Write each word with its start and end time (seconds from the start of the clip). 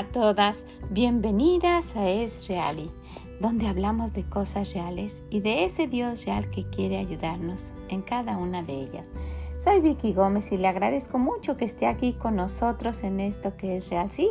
A 0.00 0.04
todas, 0.04 0.64
bienvenidas 0.88 1.94
a 1.94 2.08
Es 2.08 2.48
Reali, 2.48 2.90
donde 3.38 3.66
hablamos 3.68 4.14
de 4.14 4.22
cosas 4.22 4.72
reales 4.72 5.22
y 5.28 5.40
de 5.40 5.66
ese 5.66 5.88
Dios 5.88 6.24
real 6.24 6.50
que 6.50 6.64
quiere 6.70 6.96
ayudarnos 6.96 7.74
en 7.90 8.00
cada 8.00 8.38
una 8.38 8.62
de 8.62 8.80
ellas. 8.80 9.10
Soy 9.58 9.80
Vicky 9.80 10.14
Gómez 10.14 10.52
y 10.52 10.56
le 10.56 10.68
agradezco 10.68 11.18
mucho 11.18 11.58
que 11.58 11.66
esté 11.66 11.86
aquí 11.86 12.14
con 12.14 12.34
nosotros 12.34 13.02
en 13.02 13.20
esto 13.20 13.58
que 13.58 13.76
es 13.76 13.90
real. 13.90 14.10
Sí, 14.10 14.30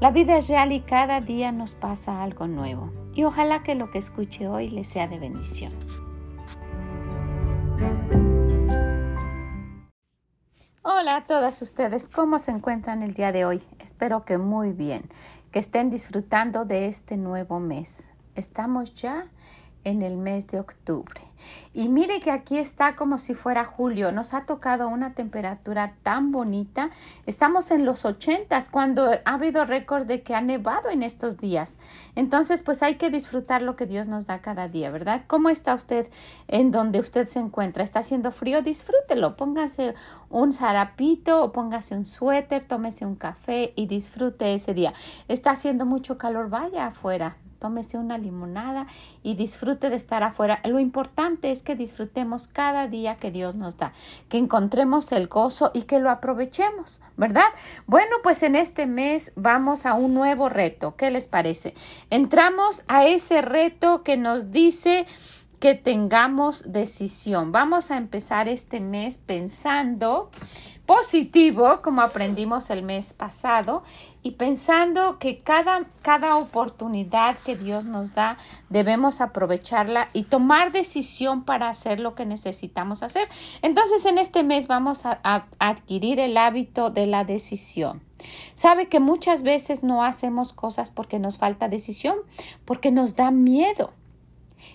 la 0.00 0.12
vida 0.12 0.38
es 0.38 0.48
real 0.48 0.72
y 0.72 0.80
cada 0.80 1.20
día 1.20 1.52
nos 1.52 1.74
pasa 1.74 2.22
algo 2.22 2.46
nuevo. 2.46 2.90
Y 3.14 3.24
ojalá 3.24 3.62
que 3.62 3.74
lo 3.74 3.90
que 3.90 3.98
escuche 3.98 4.48
hoy 4.48 4.70
le 4.70 4.84
sea 4.84 5.08
de 5.08 5.18
bendición. 5.18 5.74
Hola 11.02 11.16
a 11.16 11.24
todas 11.24 11.60
ustedes, 11.62 12.08
¿cómo 12.08 12.38
se 12.38 12.52
encuentran 12.52 13.02
el 13.02 13.12
día 13.12 13.32
de 13.32 13.44
hoy? 13.44 13.60
Espero 13.80 14.24
que 14.24 14.38
muy 14.38 14.70
bien, 14.70 15.02
que 15.50 15.58
estén 15.58 15.90
disfrutando 15.90 16.64
de 16.64 16.86
este 16.86 17.16
nuevo 17.16 17.58
mes. 17.58 18.10
Estamos 18.36 18.94
ya 18.94 19.26
en 19.82 20.02
el 20.02 20.16
mes 20.16 20.46
de 20.46 20.60
octubre. 20.60 21.20
Y 21.74 21.88
mire 21.88 22.20
que 22.20 22.30
aquí 22.30 22.58
está 22.58 22.96
como 22.96 23.18
si 23.18 23.34
fuera 23.34 23.64
julio. 23.64 24.12
Nos 24.12 24.34
ha 24.34 24.44
tocado 24.44 24.88
una 24.88 25.14
temperatura 25.14 25.94
tan 26.02 26.32
bonita. 26.32 26.90
Estamos 27.26 27.70
en 27.70 27.84
los 27.84 28.04
ochentas 28.04 28.68
cuando 28.68 29.10
ha 29.24 29.32
habido 29.32 29.64
récord 29.64 30.06
de 30.06 30.22
que 30.22 30.34
ha 30.34 30.40
nevado 30.40 30.90
en 30.90 31.02
estos 31.02 31.38
días. 31.38 31.78
Entonces, 32.14 32.62
pues 32.62 32.82
hay 32.82 32.96
que 32.96 33.10
disfrutar 33.10 33.62
lo 33.62 33.76
que 33.76 33.86
Dios 33.86 34.06
nos 34.06 34.26
da 34.26 34.40
cada 34.40 34.68
día, 34.68 34.90
¿verdad? 34.90 35.24
¿Cómo 35.26 35.48
está 35.48 35.74
usted 35.74 36.08
en 36.48 36.70
donde 36.70 37.00
usted 37.00 37.28
se 37.28 37.38
encuentra? 37.38 37.82
¿Está 37.82 38.00
haciendo 38.00 38.32
frío? 38.32 38.62
Disfrútelo. 38.62 39.36
Póngase 39.36 39.94
un 40.28 40.52
zarapito 40.52 41.42
o 41.42 41.52
póngase 41.52 41.94
un 41.94 42.04
suéter, 42.04 42.66
tómese 42.66 43.06
un 43.06 43.16
café 43.16 43.72
y 43.76 43.86
disfrute 43.86 44.54
ese 44.54 44.74
día. 44.74 44.92
Está 45.28 45.52
haciendo 45.52 45.86
mucho 45.86 46.18
calor, 46.18 46.50
vaya 46.50 46.86
afuera 46.86 47.36
tómese 47.62 47.96
una 47.96 48.18
limonada 48.18 48.88
y 49.22 49.36
disfrute 49.36 49.88
de 49.88 49.94
estar 49.94 50.24
afuera. 50.24 50.58
Lo 50.64 50.80
importante 50.80 51.31
es 51.42 51.62
que 51.62 51.76
disfrutemos 51.76 52.48
cada 52.48 52.88
día 52.88 53.16
que 53.16 53.30
Dios 53.30 53.54
nos 53.54 53.76
da, 53.76 53.92
que 54.28 54.38
encontremos 54.38 55.12
el 55.12 55.28
gozo 55.28 55.70
y 55.74 55.82
que 55.82 55.98
lo 55.98 56.10
aprovechemos, 56.10 57.00
¿verdad? 57.16 57.48
Bueno, 57.86 58.16
pues 58.22 58.42
en 58.42 58.56
este 58.56 58.86
mes 58.86 59.32
vamos 59.36 59.86
a 59.86 59.94
un 59.94 60.14
nuevo 60.14 60.48
reto. 60.48 60.96
¿Qué 60.96 61.10
les 61.10 61.26
parece? 61.26 61.74
Entramos 62.10 62.84
a 62.88 63.06
ese 63.06 63.42
reto 63.42 64.02
que 64.02 64.16
nos 64.16 64.50
dice 64.50 65.06
que 65.62 65.74
tengamos 65.76 66.72
decisión. 66.72 67.52
Vamos 67.52 67.92
a 67.92 67.96
empezar 67.96 68.48
este 68.48 68.80
mes 68.80 69.18
pensando 69.18 70.28
positivo, 70.86 71.80
como 71.82 72.02
aprendimos 72.02 72.70
el 72.70 72.82
mes 72.82 73.14
pasado, 73.14 73.82
y 74.22 74.32
pensando 74.32 75.18
que 75.18 75.40
cada, 75.40 75.86
cada 76.02 76.36
oportunidad 76.36 77.38
que 77.38 77.56
Dios 77.56 77.84
nos 77.84 78.14
da 78.14 78.36
debemos 78.68 79.20
aprovecharla 79.20 80.08
y 80.12 80.24
tomar 80.24 80.72
decisión 80.72 81.44
para 81.44 81.68
hacer 81.68 81.98
lo 82.00 82.14
que 82.14 82.26
necesitamos 82.26 83.02
hacer. 83.02 83.28
Entonces, 83.62 84.04
en 84.06 84.18
este 84.18 84.42
mes 84.42 84.68
vamos 84.68 85.06
a, 85.06 85.20
a 85.24 85.46
adquirir 85.58 86.20
el 86.20 86.36
hábito 86.36 86.90
de 86.90 87.06
la 87.06 87.24
decisión. 87.24 88.02
Sabe 88.54 88.88
que 88.88 89.00
muchas 89.00 89.42
veces 89.42 89.82
no 89.82 90.04
hacemos 90.04 90.52
cosas 90.52 90.90
porque 90.90 91.18
nos 91.18 91.38
falta 91.38 91.68
decisión, 91.68 92.16
porque 92.64 92.92
nos 92.92 93.16
da 93.16 93.30
miedo. 93.30 93.92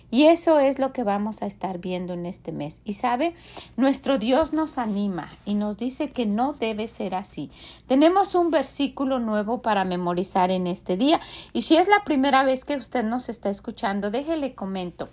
Y 0.10 0.24
eso 0.28 0.60
es 0.60 0.80
lo 0.80 0.94
que 0.94 1.04
vamos 1.04 1.42
a 1.42 1.46
estar 1.48 1.80
viendo 1.80 2.14
en 2.14 2.26
este 2.26 2.52
mes. 2.52 2.82
Y 2.86 2.94
sabe, 2.94 3.34
nuestro 3.76 4.18
Dios 4.18 4.54
nos 4.54 4.78
anima 4.78 5.28
y 5.44 5.56
nos 5.56 5.78
dice 5.78 6.12
que 6.12 6.26
no 6.26 6.54
debe 6.54 6.88
ser 6.88 7.14
así. 7.14 7.52
Tenemos 7.88 8.34
un 8.36 8.50
versículo 8.50 9.20
nuevo 9.20 9.62
para 9.62 9.84
memorizar 9.84 10.50
en 10.50 10.66
este 10.68 10.96
día. 10.96 11.20
Y 11.52 11.64
si 11.64 11.76
es 11.76 11.88
la 11.88 12.04
primera 12.06 12.44
vez 12.44 12.64
que 12.64 12.78
usted 12.78 13.04
nos 13.04 13.28
está 13.28 13.50
escuchando, 13.50 14.10
déjele 14.10 14.56
comento. 14.56 15.10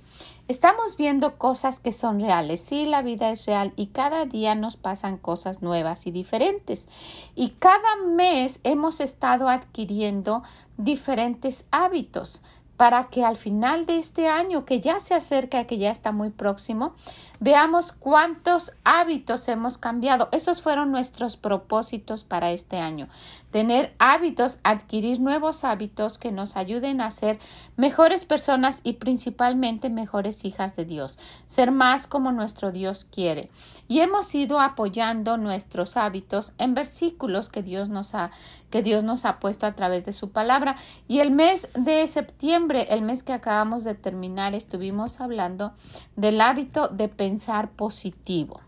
Estamos 0.46 0.98
viendo 0.98 1.38
cosas 1.38 1.80
que 1.80 1.90
son 1.90 2.20
reales. 2.20 2.60
Sí, 2.60 2.84
la 2.84 3.00
vida 3.00 3.30
es 3.30 3.46
real 3.46 3.72
y 3.76 3.86
cada 3.86 4.26
día 4.26 4.54
nos 4.54 4.76
pasan 4.76 5.16
cosas 5.16 5.62
nuevas 5.62 6.06
y 6.06 6.10
diferentes. 6.10 6.88
Y 7.34 7.50
cada 7.50 7.96
mes 8.14 8.60
hemos 8.62 9.00
estado 9.00 9.48
adquiriendo 9.48 10.42
diferentes 10.76 11.64
hábitos 11.70 12.42
para 12.84 13.04
que 13.04 13.24
al 13.24 13.38
final 13.38 13.86
de 13.86 13.96
este 13.96 14.28
año, 14.28 14.66
que 14.66 14.78
ya 14.78 15.00
se 15.00 15.14
acerca, 15.14 15.66
que 15.66 15.78
ya 15.78 15.90
está 15.90 16.12
muy 16.12 16.28
próximo, 16.28 16.94
veamos 17.44 17.93
cuántos 17.93 18.72
hábitos 18.84 19.49
hemos 19.49 19.77
cambiado. 19.77 20.31
Esos 20.32 20.62
fueron 20.62 20.91
nuestros 20.91 21.37
propósitos 21.37 22.25
para 22.25 22.53
este 22.53 22.78
año. 22.78 23.06
Tener 23.50 23.94
hábitos, 23.99 24.60
adquirir 24.65 25.21
nuevos 25.21 25.62
hábitos 25.62 26.16
que 26.16 26.32
nos 26.32 26.56
ayuden 26.56 27.03
a 27.03 27.10
ser 27.10 27.38
mejores 27.77 28.25
personas 28.25 28.81
y 28.82 28.94
principalmente 28.94 29.91
mejores 29.91 30.47
hijas 30.47 30.75
de 30.75 30.87
Dios. 30.87 31.19
Ser 31.44 31.71
más 31.71 32.06
como 32.06 32.32
nuestro 32.32 32.72
Dios 32.72 33.05
quiere. 33.05 33.50
Y 33.88 34.00
hemos 34.00 34.34
ido 34.34 34.59
apoyando 34.59 35.37
nuestros 35.37 35.99
hábitos 35.99 36.55
en 36.56 36.72
versículos 36.72 37.50
que 37.50 37.62
Dios 37.62 37.91
nos 37.91 38.15
ha, 38.15 38.31
que 38.71 38.82
Dios 38.82 39.05
nos 39.05 39.26
ha 39.26 39.38
puesto 39.38 39.66
a 39.66 39.75
través 39.75 40.06
de 40.06 40.12
su 40.12 40.31
palabra. 40.31 40.76
Y 41.09 41.19
el 41.19 41.31
mes 41.31 41.69
de 41.75 42.06
septiembre, 42.06 42.87
el 42.88 43.03
mes 43.03 43.22
que 43.22 43.34
acabamos 43.34 43.84
de 43.84 43.94
terminar, 43.94 44.55
estuvimos 44.55 45.21
hablando 45.21 45.75
del 46.16 46.41
hábito 46.41 46.88
de 46.88 47.09
pensar 47.11 47.33
pensar 47.34 47.70
positivo. 47.70 48.60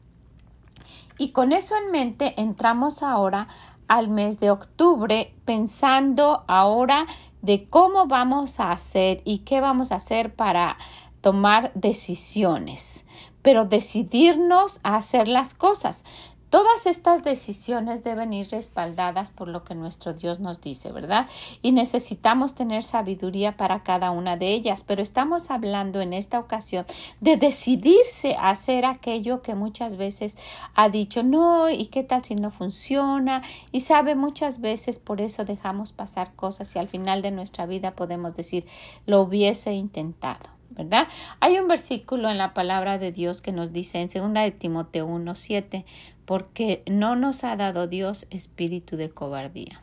Y 1.19 1.31
con 1.31 1.53
eso 1.53 1.77
en 1.77 1.93
mente 1.93 2.35
entramos 2.37 3.05
ahora 3.05 3.47
al 3.87 4.09
mes 4.09 4.41
de 4.41 4.51
octubre 4.51 5.33
pensando 5.45 6.43
ahora 6.49 7.07
de 7.43 7.69
cómo 7.69 8.09
vamos 8.09 8.59
a 8.59 8.73
hacer 8.73 9.23
y 9.25 9.39
qué 9.39 9.61
vamos 9.61 9.93
a 9.93 9.97
hacer 9.97 10.35
para 10.35 10.79
tomar 11.21 11.71
decisiones, 11.75 13.07
pero 13.41 13.67
decidirnos 13.67 14.81
a 14.83 14.97
hacer 14.97 15.29
las 15.29 15.55
cosas. 15.55 16.05
Todas 16.49 16.87
estas 16.87 17.25
decisiones 17.25 18.05
deben 18.05 18.33
ir 18.33 18.49
respaldadas 18.51 19.31
por 19.31 19.49
lo 19.49 19.65
que 19.65 19.75
nuestro 19.75 20.15
Dios 20.15 20.39
nos 20.39 20.61
dice, 20.61 20.93
¿verdad? 20.93 21.27
Y 21.61 21.73
necesitamos 21.73 22.55
tener 22.55 22.85
sabiduría 22.85 23.57
para 23.57 23.83
cada 23.83 24.13
una 24.13 24.37
de 24.37 24.53
ellas, 24.53 24.85
pero 24.87 25.03
estamos 25.03 25.51
hablando 25.51 26.01
en 26.01 26.13
esta 26.13 26.39
ocasión 26.39 26.87
de 27.21 27.37
decidirse 27.37 28.37
a 28.37 28.51
hacer 28.51 28.85
aquello 28.85 29.43
que 29.43 29.57
muchas 29.57 29.97
veces 29.97 30.39
ha 30.75 30.89
dicho, 30.89 31.25
no, 31.25 31.69
¿y 31.69 31.87
qué 31.87 32.05
tal 32.05 32.25
si 32.25 32.37
no 32.37 32.53
funciona? 32.53 33.43
Y 33.73 33.81
sabe, 33.81 34.15
muchas 34.15 34.61
veces 34.61 35.01
por 35.01 35.21
eso 35.21 35.45
dejamos 35.45 35.93
pasar 35.93 36.33
cosas 36.35 36.75
y 36.77 36.79
al 36.79 36.89
final 36.89 37.23
de 37.23 37.33
nuestra 37.33 37.67
vida 37.67 37.97
podemos 37.97 38.37
decir, 38.37 38.67
lo 39.05 39.21
hubiese 39.21 39.73
intentado. 39.73 40.56
¿Verdad? 40.77 41.09
Hay 41.41 41.59
un 41.59 41.69
versículo 41.69 42.31
en 42.31 42.39
la 42.39 42.55
palabra 42.55 42.99
de 42.99 43.13
Dios 43.13 43.41
que 43.41 43.53
nos 43.53 43.73
dice 43.73 44.01
en 44.01 44.09
2 44.09 44.33
de 44.35 44.51
Timoteo 44.51 45.07
1:7, 45.07 45.85
porque 46.25 46.83
no 46.87 47.17
nos 47.17 47.45
ha 47.45 47.57
dado 47.57 47.87
Dios 47.87 48.27
espíritu 48.31 48.97
de 48.97 49.11
cobardía. 49.11 49.83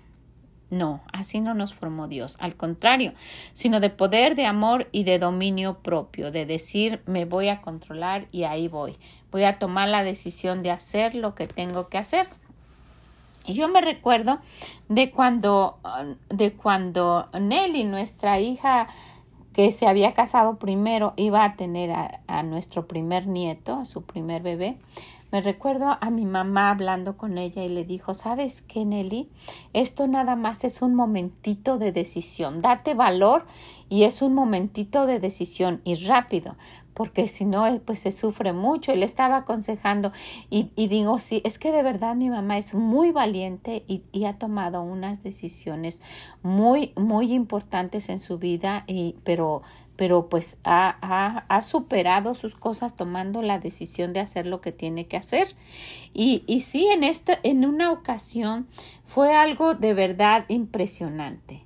No, 0.70 1.04
así 1.12 1.40
no 1.40 1.54
nos 1.54 1.74
formó 1.76 2.08
Dios, 2.08 2.36
al 2.40 2.56
contrario, 2.56 3.14
sino 3.54 3.80
de 3.80 3.92
poder, 3.92 4.36
de 4.36 4.48
amor 4.48 4.90
y 4.92 5.04
de 5.04 5.20
dominio 5.20 5.78
propio, 5.84 6.32
de 6.32 6.48
decir 6.48 7.04
me 7.06 7.26
voy 7.26 7.50
a 7.50 7.62
controlar 7.62 8.28
y 8.32 8.46
ahí 8.46 8.68
voy, 8.68 8.98
voy 9.32 9.44
a 9.44 9.60
tomar 9.60 9.88
la 9.88 10.04
decisión 10.04 10.64
de 10.64 10.72
hacer 10.72 11.14
lo 11.14 11.36
que 11.36 11.46
tengo 11.46 11.90
que 11.90 12.00
hacer. 12.00 12.28
Y 13.46 13.54
yo 13.54 13.68
me 13.68 13.82
recuerdo 13.82 14.40
de 14.90 15.12
cuando, 15.12 15.78
de 16.30 16.54
cuando 16.54 17.30
Nelly, 17.40 17.84
nuestra 17.84 18.40
hija 18.40 18.88
que 19.54 19.72
se 19.72 19.88
había 19.88 20.14
casado 20.14 20.58
primero, 20.58 21.14
iba 21.16 21.44
a 21.44 21.56
tener 21.56 21.92
a, 21.92 22.44
nuestro 22.44 22.88
primer 22.88 23.28
nieto, 23.28 23.76
a 23.76 23.86
su 23.86 24.02
primer 24.02 24.42
bebé, 24.42 24.78
me 25.32 25.42
recuerdo 25.42 25.98
a 26.00 26.12
mi 26.12 26.26
mamá 26.26 26.70
hablando 26.70 27.18
con 27.18 27.40
ella 27.40 27.64
y 27.64 27.70
le 27.70 27.86
dijo, 27.86 28.14
¿sabes 28.14 28.62
qué, 28.62 28.86
Nelly? 28.86 29.30
Esto 29.74 30.06
nada 30.08 30.36
más 30.36 30.64
es 30.64 30.84
un 30.84 30.94
momentito 30.94 31.80
de 31.80 31.92
decisión. 31.92 32.62
Date 32.62 32.94
valor 32.94 33.48
y 33.90 34.04
es 34.04 34.22
un 34.22 34.36
momentito 34.36 35.08
de 35.08 35.20
decisión 35.20 35.82
y 35.86 35.96
rápido, 35.96 36.56
porque 36.94 37.28
si 37.28 37.46
no, 37.46 37.66
eh, 37.68 37.82
pues 37.84 38.00
se 38.00 38.12
sufre 38.12 38.54
mucho. 38.54 38.94
Y 38.94 38.98
le 38.98 39.06
estaba 39.06 39.38
aconsejando 39.38 40.12
y, 40.50 40.70
digo, 40.76 41.20
sí, 41.20 41.42
es 41.46 41.60
que 41.60 41.72
de 41.72 41.84
verdad 41.84 42.16
mi 42.16 42.30
mamá 42.30 42.58
es 42.58 42.76
muy 42.76 43.12
valiente 43.12 43.84
y, 43.88 44.04
y, 44.12 44.26
ha 44.26 44.38
tomado 44.38 44.82
unas 44.84 45.24
decisiones 45.24 46.02
muy, 46.42 46.94
muy 46.96 47.34
importantes 47.34 48.10
en 48.10 48.20
su 48.20 48.38
vida, 48.38 48.84
y, 48.88 49.16
pero 49.24 49.62
pero 49.96 50.28
pues 50.28 50.58
ha, 50.64 51.46
ha, 51.48 51.62
superado 51.62 52.34
sus 52.34 52.56
cosas 52.56 52.96
tomando 52.96 53.42
la 53.42 53.60
decisión 53.60 54.12
de 54.12 54.22
hacer 54.22 54.48
lo 54.48 54.60
que 54.60 54.72
tiene 54.72 55.06
que 55.06 55.18
hacer. 55.18 55.48
Y, 56.14 56.44
y 56.48 56.62
sí, 56.62 56.88
en, 56.88 57.04
esta, 57.04 57.40
en 57.44 57.66
una 57.66 57.92
ocasión 57.92 58.68
fue 59.08 59.34
algo 59.34 59.76
de 59.76 59.94
verdad 59.94 60.46
impresionante. 60.48 61.64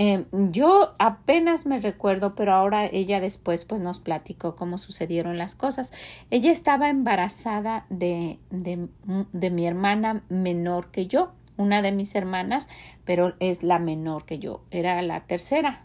Em, 0.00 0.26
yo 0.52 0.94
apenas 1.00 1.66
me 1.66 1.80
recuerdo, 1.80 2.36
pero 2.36 2.52
ahora 2.52 2.86
ella 2.86 3.20
después 3.20 3.64
pues 3.64 3.80
nos 3.80 3.98
platicó 3.98 4.54
cómo 4.54 4.78
sucedieron 4.78 5.38
las 5.38 5.56
cosas. 5.56 5.92
Ella 6.30 6.52
estaba 6.52 6.88
embarazada 6.88 7.84
de, 7.90 8.38
de, 8.50 8.88
de 9.32 9.50
mi 9.50 9.66
hermana 9.66 10.22
menor 10.28 10.92
que 10.92 11.08
yo 11.08 11.32
una 11.58 11.82
de 11.82 11.92
mis 11.92 12.14
hermanas, 12.14 12.68
pero 13.04 13.34
es 13.40 13.62
la 13.62 13.78
menor 13.78 14.24
que 14.24 14.38
yo, 14.38 14.62
era 14.70 15.02
la 15.02 15.26
tercera. 15.26 15.82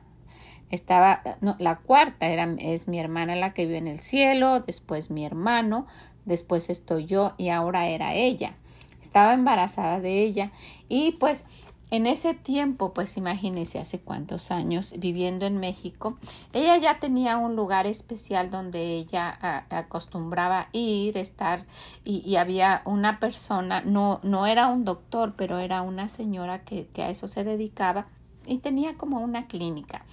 Estaba, 0.69 1.21
no, 1.41 1.55
la 1.59 1.79
cuarta 1.79 2.27
era, 2.27 2.55
es 2.59 2.87
mi 2.87 2.99
hermana 2.99 3.35
la 3.35 3.53
que 3.53 3.65
vive 3.65 3.79
en 3.79 3.87
el 3.87 3.99
cielo, 3.99 4.61
después 4.61 5.11
mi 5.11 5.25
hermano, 5.25 5.87
después 6.25 6.69
estoy 6.69 7.05
yo 7.05 7.33
y 7.37 7.49
ahora 7.49 7.87
era 7.87 8.13
ella. 8.13 8.55
Estaba 9.01 9.33
embarazada 9.33 9.99
de 9.99 10.21
ella 10.21 10.51
y 10.87 11.13
pues 11.13 11.45
en 11.93 12.07
ese 12.07 12.33
tiempo, 12.33 12.91
pues 12.91 13.17
imagínese 13.17 13.77
hace 13.79 13.99
cuántos 13.99 14.49
años 14.49 14.95
viviendo 14.97 15.45
en 15.45 15.59
México, 15.59 16.17
ella 16.51 16.75
ya 16.77 16.97
tenía 16.99 17.37
un 17.37 17.55
lugar 17.55 17.85
especial 17.85 18.49
donde 18.49 18.95
ella 18.97 19.37
acostumbraba 19.69 20.69
ir, 20.71 21.19
estar 21.19 21.67
y, 22.03 22.35
había 22.37 22.81
una 22.85 23.19
persona, 23.19 23.81
no, 23.81 24.19
no 24.23 24.47
era 24.47 24.69
un 24.69 24.85
doctor, 24.85 25.35
pero 25.37 25.59
era 25.59 25.83
una 25.83 26.07
señora 26.07 26.63
que 26.63 26.89
a 26.97 27.11
eso 27.11 27.27
se 27.27 27.43
dedicaba 27.43 28.07
y 28.47 28.57
tenía 28.57 28.97
como 28.97 29.19
una 29.19 29.45
clínica 29.45 30.03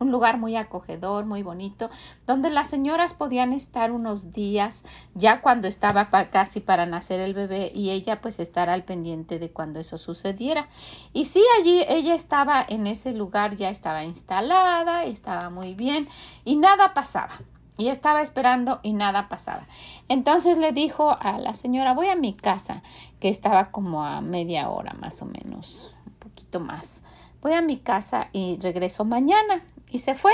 un 0.00 0.10
lugar 0.10 0.38
muy 0.38 0.56
acogedor, 0.56 1.26
muy 1.26 1.42
bonito, 1.42 1.90
donde 2.26 2.50
las 2.50 2.68
señoras 2.68 3.14
podían 3.14 3.52
estar 3.52 3.92
unos 3.92 4.32
días 4.32 4.84
ya 5.14 5.42
cuando 5.42 5.68
estaba 5.68 6.08
casi 6.30 6.60
para 6.60 6.86
nacer 6.86 7.20
el 7.20 7.34
bebé 7.34 7.70
y 7.72 7.90
ella 7.90 8.20
pues 8.20 8.40
estar 8.40 8.70
al 8.70 8.82
pendiente 8.82 9.38
de 9.38 9.50
cuando 9.50 9.78
eso 9.78 9.98
sucediera. 9.98 10.68
Y 11.12 11.26
sí, 11.26 11.42
allí 11.60 11.84
ella 11.88 12.14
estaba 12.14 12.64
en 12.66 12.86
ese 12.86 13.12
lugar, 13.12 13.54
ya 13.54 13.68
estaba 13.68 14.02
instalada, 14.04 15.04
estaba 15.04 15.50
muy 15.50 15.74
bien 15.74 16.08
y 16.44 16.56
nada 16.56 16.94
pasaba. 16.94 17.38
Y 17.76 17.88
estaba 17.88 18.20
esperando 18.20 18.80
y 18.82 18.92
nada 18.92 19.30
pasaba. 19.30 19.66
Entonces 20.08 20.58
le 20.58 20.72
dijo 20.72 21.16
a 21.18 21.38
la 21.38 21.54
señora, 21.54 21.94
voy 21.94 22.08
a 22.08 22.16
mi 22.16 22.34
casa, 22.34 22.82
que 23.20 23.30
estaba 23.30 23.70
como 23.70 24.04
a 24.04 24.20
media 24.20 24.68
hora 24.68 24.92
más 25.00 25.22
o 25.22 25.26
menos, 25.26 25.94
un 26.06 26.12
poquito 26.14 26.60
más. 26.60 27.04
Voy 27.40 27.54
a 27.54 27.62
mi 27.62 27.78
casa 27.78 28.28
y 28.34 28.58
regreso 28.60 29.06
mañana 29.06 29.62
y 29.90 29.98
se 29.98 30.14
fue. 30.14 30.32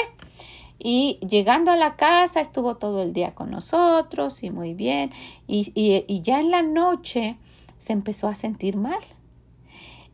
Y 0.79 1.19
llegando 1.27 1.71
a 1.71 1.77
la 1.77 1.97
casa 1.97 2.41
estuvo 2.41 2.77
todo 2.77 3.03
el 3.03 3.13
día 3.13 3.35
con 3.35 3.51
nosotros 3.51 4.43
y 4.43 4.51
muy 4.51 4.75
bien. 4.75 5.11
Y, 5.47 5.73
y, 5.75 6.21
ya 6.21 6.41
en 6.41 6.51
la 6.51 6.63
noche 6.63 7.37
se 7.79 7.93
empezó 7.93 8.29
a 8.29 8.35
sentir 8.35 8.77
mal. 8.77 9.01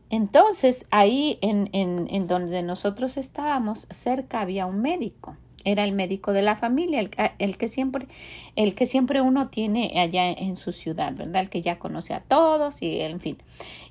Entonces 0.09 0.87
ahí 0.91 1.39
en, 1.41 1.69
en, 1.73 2.07
en 2.11 2.27
donde 2.27 2.63
nosotros 2.63 3.17
estábamos, 3.17 3.87
cerca 3.91 4.41
había 4.41 4.67
un 4.67 4.83
médico 4.83 5.37
era 5.65 5.85
el 5.85 5.93
médico 5.93 6.33
de 6.33 6.43
la 6.43 6.57
familia, 6.57 7.01
el, 7.01 7.11
el, 7.39 7.57
que 7.57 7.69
siempre, 7.69 8.07
el 8.57 8.75
que 8.75 8.87
siempre 8.87 9.21
uno 9.21 9.49
tiene 9.49 9.93
allá 9.99 10.31
en 10.31 10.57
su 10.57 10.73
ciudad, 10.73 11.15
¿verdad? 11.15 11.43
El 11.43 11.51
que 11.51 11.63
ya 11.63 11.79
conoce 11.79 12.15
a 12.15 12.21
todos 12.21 12.83
y 12.83 13.01
en 13.01 13.21
fin. 13.21 13.39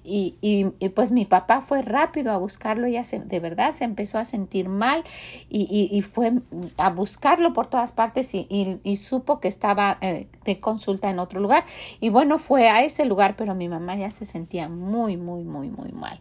Y, 0.04 0.36
y, 0.42 0.90
pues 0.90 1.12
mi 1.12 1.26
papá 1.26 1.62
fue 1.62 1.84
rápido 1.84 2.32
a 2.32 2.38
buscarlo, 2.38 2.88
ya 2.88 3.04
se, 3.04 3.20
de 3.20 3.40
verdad 3.40 3.72
se 3.74 3.84
empezó 3.84 4.18
a 4.18 4.26
sentir 4.26 4.68
mal 4.68 5.04
y, 5.48 5.90
y 5.92 6.02
fue 6.02 6.34
a 6.78 6.90
buscarlo 6.90 7.54
por 7.54 7.68
todas 7.68 7.92
partes 7.92 8.32
y, 8.34 8.96
supo 8.96 9.40
que 9.40 9.48
estaba 9.48 9.98
eh, 10.02 10.28
de 10.44 10.60
consulta 10.60 11.10
en 11.10 11.20
otro 11.20 11.40
lugar. 11.40 11.66
Y 12.00 12.10
bueno, 12.10 12.40
fue 12.40 12.70
a 12.70 12.84
ese 12.84 13.06
lugar, 13.06 13.36
pero 13.36 13.56
mi 13.56 13.70
mamá 13.70 13.96
ya 13.96 14.12
se 14.12 14.26
sentía 14.26 14.70
muy, 14.70 15.18
muy, 15.18 15.44
muy, 15.44 15.70
muy 15.70 15.92
mal. 15.92 16.20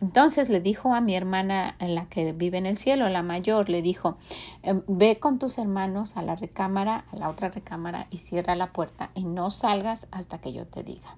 Entonces 0.00 0.48
le 0.48 0.60
dijo 0.60 0.94
a 0.94 1.00
mi 1.00 1.16
hermana, 1.16 1.76
la 1.80 2.06
que 2.06 2.32
vive 2.32 2.58
en 2.58 2.66
el 2.66 2.76
cielo, 2.76 3.08
la 3.08 3.22
mayor, 3.22 3.68
le 3.68 3.82
dijo, 3.82 4.16
em, 4.62 4.82
ve 4.98 5.18
con 5.18 5.38
tus 5.38 5.58
hermanos 5.58 6.16
a 6.16 6.22
la 6.22 6.36
recámara, 6.36 7.04
a 7.12 7.16
la 7.16 7.28
otra 7.28 7.48
recámara 7.48 8.06
y 8.10 8.18
cierra 8.18 8.54
la 8.54 8.72
puerta 8.72 9.10
y 9.14 9.24
no 9.24 9.50
salgas 9.50 10.06
hasta 10.10 10.38
que 10.38 10.52
yo 10.52 10.66
te 10.66 10.82
diga. 10.82 11.16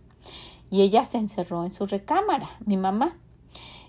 Y 0.71 0.83
ella 0.83 1.05
se 1.05 1.19
encerró 1.19 1.65
en 1.65 1.71
su 1.71 1.87
recámara, 1.87 2.49
mi 2.65 2.77
mamá, 2.77 3.17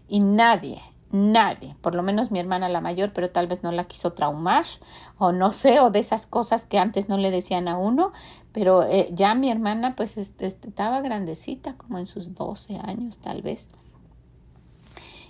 y 0.08 0.20
nadie, 0.20 0.82
nadie, 1.12 1.76
por 1.82 1.96
lo 1.96 2.04
menos 2.04 2.32
mi 2.32 2.40
hermana 2.40 2.70
la 2.70 2.82
mayor, 2.82 3.14
pero 3.14 3.32
tal 3.32 3.48
vez 3.48 3.64
no 3.64 3.72
la 3.72 3.86
quiso 3.86 4.14
traumar 4.14 4.66
o 5.18 5.32
no 5.32 5.52
sé, 5.52 5.80
o 5.80 5.90
de 5.90 6.00
esas 6.00 6.28
cosas 6.28 6.66
que 6.66 6.78
antes 6.78 7.10
no 7.10 7.18
le 7.18 7.32
decían 7.32 7.68
a 7.68 7.78
uno, 7.78 8.12
pero 8.52 8.84
eh, 8.84 9.10
ya 9.12 9.34
mi 9.36 9.50
hermana 9.50 9.96
pues 9.96 10.18
estaba 10.18 11.02
grandecita, 11.02 11.76
como 11.78 11.98
en 11.98 12.06
sus 12.06 12.36
12 12.36 12.78
años 12.84 13.20
tal 13.20 13.42
vez. 13.42 13.70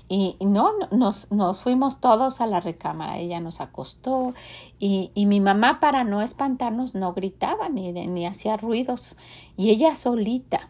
Y 0.08 0.38
no, 0.40 0.72
nos, 0.92 1.32
nos 1.32 1.62
fuimos 1.62 2.00
todos 2.00 2.40
a 2.40 2.48
la 2.48 2.60
recámara, 2.60 3.18
ella 3.18 3.40
nos 3.40 3.60
acostó 3.60 4.36
y, 4.78 5.12
y 5.16 5.26
mi 5.26 5.40
mamá 5.40 5.80
para 5.80 6.04
no 6.04 6.22
espantarnos 6.22 6.94
no 6.94 7.14
gritaba 7.14 7.70
ni, 7.70 7.92
ni 7.92 8.26
hacía 8.28 8.56
ruidos 8.56 9.18
y 9.58 9.72
ella 9.72 9.96
solita. 9.96 10.70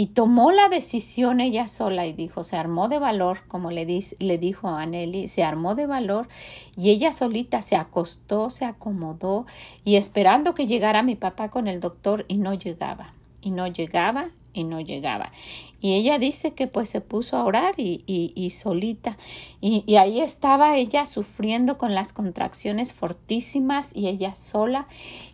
Y 0.00 0.06
tomó 0.06 0.52
la 0.52 0.68
decisión 0.68 1.40
ella 1.40 1.66
sola 1.66 2.06
y 2.06 2.12
dijo, 2.12 2.44
se 2.44 2.56
armó 2.56 2.88
de 2.88 3.00
valor, 3.00 3.40
como 3.48 3.72
le, 3.72 3.84
le 4.20 4.38
dijo 4.38 4.68
a 4.68 4.86
Nelly, 4.86 5.26
se 5.26 5.42
armó 5.42 5.74
de 5.74 5.86
valor 5.86 6.28
y 6.76 6.90
ella 6.90 7.12
solita 7.12 7.62
se 7.62 7.74
acostó, 7.74 8.48
se 8.48 8.64
acomodó 8.64 9.44
y 9.84 9.96
esperando 9.96 10.54
que 10.54 10.68
llegara 10.68 11.02
mi 11.02 11.16
papá 11.16 11.50
con 11.50 11.66
el 11.66 11.80
doctor 11.80 12.24
y 12.28 12.36
no 12.36 12.54
llegaba, 12.54 13.12
y 13.42 13.50
no 13.50 13.66
llegaba, 13.66 14.30
y 14.52 14.64
no 14.64 14.80
llegaba. 14.80 15.32
Y 15.80 15.94
ella 15.94 16.18
dice 16.18 16.54
que 16.54 16.66
pues 16.66 16.88
se 16.88 17.00
puso 17.00 17.36
a 17.36 17.44
orar 17.44 17.74
y, 17.76 18.02
y, 18.06 18.50
solita. 18.50 19.16
Y, 19.60 19.84
y, 19.86 19.96
ahí 19.96 20.20
estaba 20.20 20.76
ella 20.76 21.06
sufriendo 21.06 21.78
con 21.78 21.94
las 21.94 22.12
contracciones 22.12 22.92
fortísimas 22.92 23.94
y 23.94 24.08
ella 24.08 24.34
sola. 24.34 24.86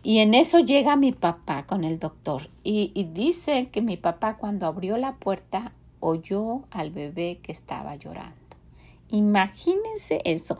Y 0.03 0.19
en 0.19 0.33
eso 0.33 0.59
llega 0.59 0.95
mi 0.95 1.11
papá 1.11 1.65
con 1.65 1.83
el 1.83 1.97
doctor. 1.99 2.49
Y, 2.63 2.91
y 2.93 3.05
dice 3.05 3.69
que 3.69 3.81
mi 3.81 3.97
papá 3.97 4.37
cuando 4.37 4.67
abrió 4.67 4.97
la 4.97 5.15
puerta 5.15 5.73
oyó 5.99 6.63
al 6.69 6.91
bebé 6.91 7.39
que 7.41 7.51
estaba 7.51 7.95
llorando. 7.95 8.35
Imagínense 9.09 10.21
eso. 10.25 10.57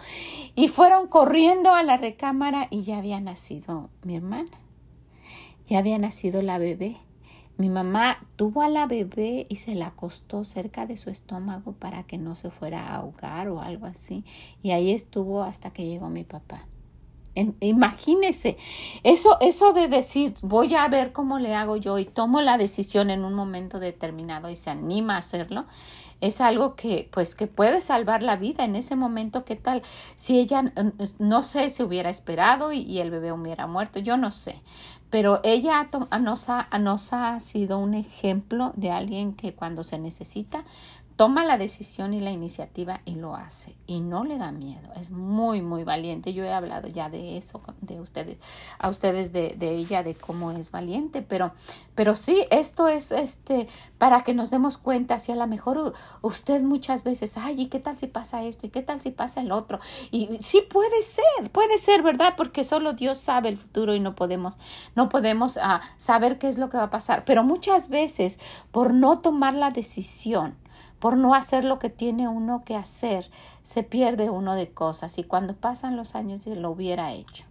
Y 0.56 0.68
fueron 0.68 1.08
corriendo 1.08 1.74
a 1.74 1.84
la 1.84 1.98
recámara 1.98 2.68
y 2.70 2.84
ya 2.84 2.98
había 2.98 3.20
nacido 3.20 3.90
mi 4.04 4.16
hermana. 4.16 4.52
Ya 5.66 5.80
había 5.80 5.98
nacido 5.98 6.42
la 6.42 6.58
bebé. 6.58 6.98
Mi 7.58 7.70
mamá 7.70 8.20
tuvo 8.36 8.62
a 8.62 8.70
la 8.70 8.86
bebé 8.86 9.46
y 9.48 9.56
se 9.56 9.76
la 9.76 9.88
acostó 9.88 10.44
cerca 10.44 10.86
de 10.86 10.98
su 10.98 11.10
estómago 11.10 11.72
para 11.72 12.04
que 12.04 12.18
no 12.18 12.36
se 12.36 12.52
fuera 12.52 12.82
a 12.82 12.96
ahogar 12.96 13.48
o 13.48 13.62
algo 13.62 13.86
así. 13.86 14.26
Y 14.62 14.72
ahí 14.72 14.92
estuvo 14.92 15.44
hasta 15.44 15.72
que 15.72 15.86
llegó 15.86 16.10
mi 16.10 16.26
papá. 16.26 16.68
imagínese, 17.62 18.58
eso, 19.04 19.38
eso 19.40 19.72
de 19.72 19.88
decir, 19.88 20.34
voy 20.42 20.76
a 20.76 20.88
ver 20.90 21.14
cómo 21.14 21.40
le 21.40 21.54
hago 21.54 21.78
yo 21.78 21.98
y 21.98 22.06
tomo 22.06 22.42
la 22.42 22.58
decisión 22.58 23.10
en 23.10 23.24
un 23.24 23.34
momento 23.34 23.80
determinado 23.80 24.50
y 24.50 24.56
se 24.56 24.70
anima 24.70 25.16
a 25.16 25.20
hacerlo, 25.20 25.66
es 26.26 26.42
algo 26.42 26.76
que, 26.76 27.08
pues, 27.12 27.36
que 27.36 27.48
puede 27.48 27.82
salvar 27.82 28.24
la 28.24 28.36
vida 28.36 28.64
en 28.64 28.76
ese 28.76 28.96
momento. 28.96 29.46
¿Qué 29.46 29.56
tal? 29.56 29.84
Si 30.16 30.40
ella, 30.40 30.74
no 31.20 31.44
sé 31.44 31.70
si 31.70 31.84
hubiera 31.84 32.10
esperado 32.10 32.72
y, 32.74 33.00
el 33.00 33.12
bebé 33.12 33.32
hubiera 33.32 33.68
muerto, 33.68 34.00
yo 34.00 34.18
no 34.18 34.32
sé 34.32 34.62
pero 35.12 35.40
ella 35.44 35.88
nos 36.20 36.50
ha, 36.50 36.68
nos 36.80 37.14
ha 37.14 37.40
sido 37.40 37.80
un 37.80 37.94
ejemplo 37.94 38.74
de 38.76 38.92
alguien 38.92 39.34
que 39.34 39.54
cuando 39.54 39.86
se 39.86 39.98
necesita 39.98 40.66
toma 41.16 41.44
la 41.44 41.58
decisión 41.58 42.14
y 42.14 42.20
la 42.20 42.32
iniciativa 42.32 43.02
y 43.06 43.16
lo 43.16 43.36
hace 43.36 43.76
y 43.88 44.02
no 44.02 44.24
le 44.24 44.38
da 44.38 44.52
miedo. 44.52 44.92
Es 44.96 45.12
muy 45.12 45.62
muy 45.62 45.84
valiente. 45.84 46.34
Yo 46.34 46.44
he 46.44 46.54
hablado 46.54 46.88
ya 46.88 47.10
de 47.10 47.38
eso 47.38 47.62
de 47.82 48.00
ustedes 48.00 48.38
a 48.80 48.90
ustedes 48.90 49.32
de, 49.32 49.56
ella 49.60 50.04
de 50.04 50.16
cómo 50.16 50.52
es 50.52 50.72
valiente 50.72 51.22
pero 51.22 51.54
pero 51.96 52.16
sí 52.16 52.46
esto 52.52 52.88
es 52.88 53.12
este 53.12 53.68
para 53.98 54.22
que 54.22 54.34
nos 54.34 54.50
demos 54.50 54.78
cuenta 54.78 55.20
si 55.20 55.32
a 55.32 55.36
lo 55.36 55.48
mejor 55.48 55.94
usted 56.22 56.62
muchas 56.62 57.04
veces 57.04 57.38
ay 57.38 57.62
y 57.62 57.66
qué 57.68 57.80
tal 57.80 57.98
si 57.98 58.08
pasa 58.08 58.44
esto 58.44 58.68
y 58.68 58.70
qué 58.70 58.82
tal 58.82 59.02
si 59.02 59.12
pasa 59.12 59.42
el 59.42 59.52
otro 59.52 59.80
y 60.12 60.38
sí 60.40 60.62
puede 60.62 61.02
ser 61.04 61.52
puede 61.52 61.78
ser 61.78 62.02
verdad 62.02 62.34
porque 62.38 62.64
solo 62.64 62.94
Dios 62.94 63.18
sabe 63.18 63.50
el 63.50 63.58
futuro 63.58 63.96
y 63.96 64.00
no 64.00 64.16
podemos 64.16 64.58
no 64.96 65.10
podemos 65.10 65.58
uh, 65.58 65.80
saber 65.98 66.38
qué 66.38 66.48
es 66.48 66.58
lo 66.58 66.70
que 66.70 66.78
va 66.78 66.84
a 66.84 66.90
pasar. 66.90 67.26
Pero 67.26 67.44
muchas 67.44 67.90
veces 67.90 68.40
por 68.72 68.94
no 68.94 69.20
tomar 69.20 69.54
la 69.54 69.72
decisión 69.72 70.56
por 71.06 71.18
no 71.18 71.36
hacer 71.36 71.66
lo 71.66 71.78
que 71.78 71.92
tiene 71.92 72.28
uno 72.28 72.64
que 72.66 72.76
hacer, 72.76 73.30
se 73.62 73.84
pierde 73.84 74.32
uno 74.32 74.56
de 74.56 74.72
cosas 74.72 75.20
y 75.20 75.24
cuando 75.24 75.56
pasan 75.56 75.96
los 75.96 76.16
años 76.16 76.48
lo 76.48 76.72
hubiera 76.72 77.14
hecho. 77.14 77.46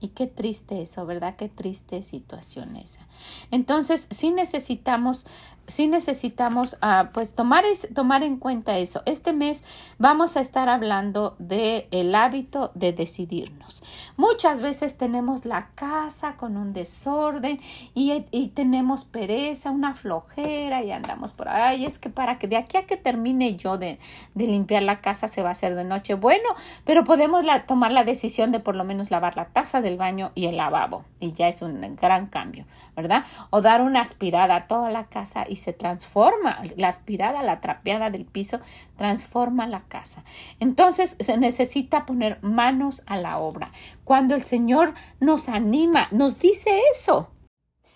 Y 0.00 0.08
qué 0.08 0.26
triste 0.26 0.82
eso, 0.82 1.06
¿verdad? 1.06 1.34
Qué 1.36 1.48
triste 1.48 2.02
situación 2.02 2.76
esa. 2.76 3.08
Entonces, 3.50 4.06
sí 4.10 4.32
necesitamos 4.32 5.26
sí 5.66 5.86
necesitamos 5.86 6.76
uh, 6.82 7.12
pues 7.12 7.34
tomar, 7.34 7.64
tomar 7.94 8.22
en 8.22 8.36
cuenta 8.36 8.76
eso. 8.76 9.02
Este 9.06 9.32
mes 9.32 9.64
vamos 9.98 10.36
a 10.36 10.40
estar 10.40 10.68
hablando 10.68 11.36
de 11.38 11.88
el 11.90 12.14
hábito 12.14 12.70
de 12.74 12.92
decidirnos. 12.92 13.82
Muchas 14.16 14.60
veces 14.60 14.98
tenemos 14.98 15.46
la 15.46 15.70
casa 15.74 16.36
con 16.36 16.56
un 16.58 16.72
desorden 16.74 17.60
y, 17.94 18.24
y, 18.30 18.48
tenemos 18.48 19.04
pereza, 19.04 19.70
una 19.70 19.94
flojera 19.94 20.82
y 20.82 20.92
andamos 20.92 21.32
por 21.32 21.48
ahí. 21.48 21.86
Es 21.86 21.98
que 21.98 22.10
para 22.10 22.38
que 22.38 22.46
de 22.46 22.56
aquí 22.56 22.76
a 22.76 22.84
que 22.84 22.98
termine 22.98 23.56
yo 23.56 23.78
de, 23.78 23.98
de 24.34 24.46
limpiar 24.46 24.82
la 24.82 25.00
casa 25.00 25.28
se 25.28 25.42
va 25.42 25.48
a 25.48 25.52
hacer 25.52 25.74
de 25.74 25.84
noche. 25.84 26.14
Bueno, 26.14 26.50
pero 26.84 27.04
podemos 27.04 27.42
tomar 27.66 27.90
la 27.90 28.04
decisión 28.04 28.52
de 28.52 28.60
por 28.60 28.76
lo 28.76 28.84
menos 28.84 29.10
lavar 29.10 29.36
la 29.36 29.46
taza 29.46 29.80
de 29.80 29.94
el 29.94 29.96
baño 29.96 30.32
y 30.34 30.46
el 30.46 30.56
lavabo 30.56 31.04
y 31.20 31.32
ya 31.32 31.48
es 31.48 31.62
un 31.62 31.80
gran 31.94 32.26
cambio, 32.26 32.66
¿verdad? 32.94 33.24
O 33.50 33.60
dar 33.60 33.80
una 33.82 34.00
aspirada 34.00 34.56
a 34.56 34.66
toda 34.66 34.90
la 34.90 35.04
casa 35.04 35.44
y 35.48 35.53
se 35.56 35.72
transforma, 35.72 36.58
la 36.76 36.88
aspirada, 36.88 37.42
la 37.42 37.60
trapeada 37.60 38.10
del 38.10 38.24
piso 38.24 38.60
transforma 38.96 39.66
la 39.66 39.80
casa. 39.80 40.24
Entonces 40.60 41.16
se 41.20 41.36
necesita 41.36 42.06
poner 42.06 42.38
manos 42.42 43.02
a 43.06 43.16
la 43.16 43.38
obra. 43.38 43.70
Cuando 44.04 44.34
el 44.34 44.42
Señor 44.42 44.94
nos 45.20 45.48
anima, 45.48 46.08
nos 46.10 46.38
dice 46.38 46.70
eso, 46.92 47.30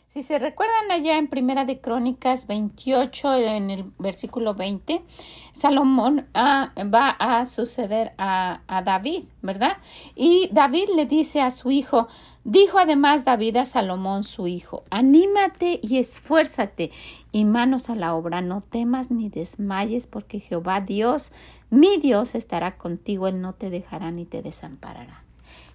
si 0.09 0.23
se 0.23 0.38
recuerdan 0.38 0.91
allá 0.91 1.19
en 1.19 1.29
Primera 1.29 1.67
de 1.67 1.83
Crónicas 1.83 2.47
28, 2.47 3.35
en 3.35 3.69
el 3.69 3.93
versículo 3.99 4.55
20, 4.55 5.03
Salomón 5.53 6.29
ah, 6.33 6.73
va 6.83 7.11
a 7.11 7.45
suceder 7.45 8.15
a 8.17 8.83
David, 8.87 9.25
¿verdad? 9.43 9.77
Y 10.15 10.49
David 10.50 10.88
le 10.97 11.05
dice 11.05 11.43
a 11.43 11.50
su 11.50 11.71
hijo, 11.71 12.09
dijo 12.49 12.78
además 12.78 13.26
David 13.26 13.59
a 13.59 13.64
Salomón 13.67 14.25
su 14.25 14.47
hijo, 14.47 14.83
anímate 14.88 15.81
y 15.83 15.99
esfuérzate 15.99 16.90
y 17.31 17.45
manos 17.45 17.90
a 17.90 17.95
la 17.95 18.14
obra, 18.14 18.40
no 18.40 18.62
temas 18.62 19.11
ni 19.11 19.28
desmayes, 19.28 20.07
porque 20.07 20.40
Jehová 20.40 20.81
Dios, 20.81 21.33
mi 21.69 21.99
Dios, 21.99 22.35
estará 22.35 22.78
contigo, 22.78 23.28
él 23.28 23.43
no 23.43 23.52
te 23.52 23.69
dejará 23.69 24.11
ni 24.12 24.25
te 24.25 24.40
desamparará. 24.40 25.25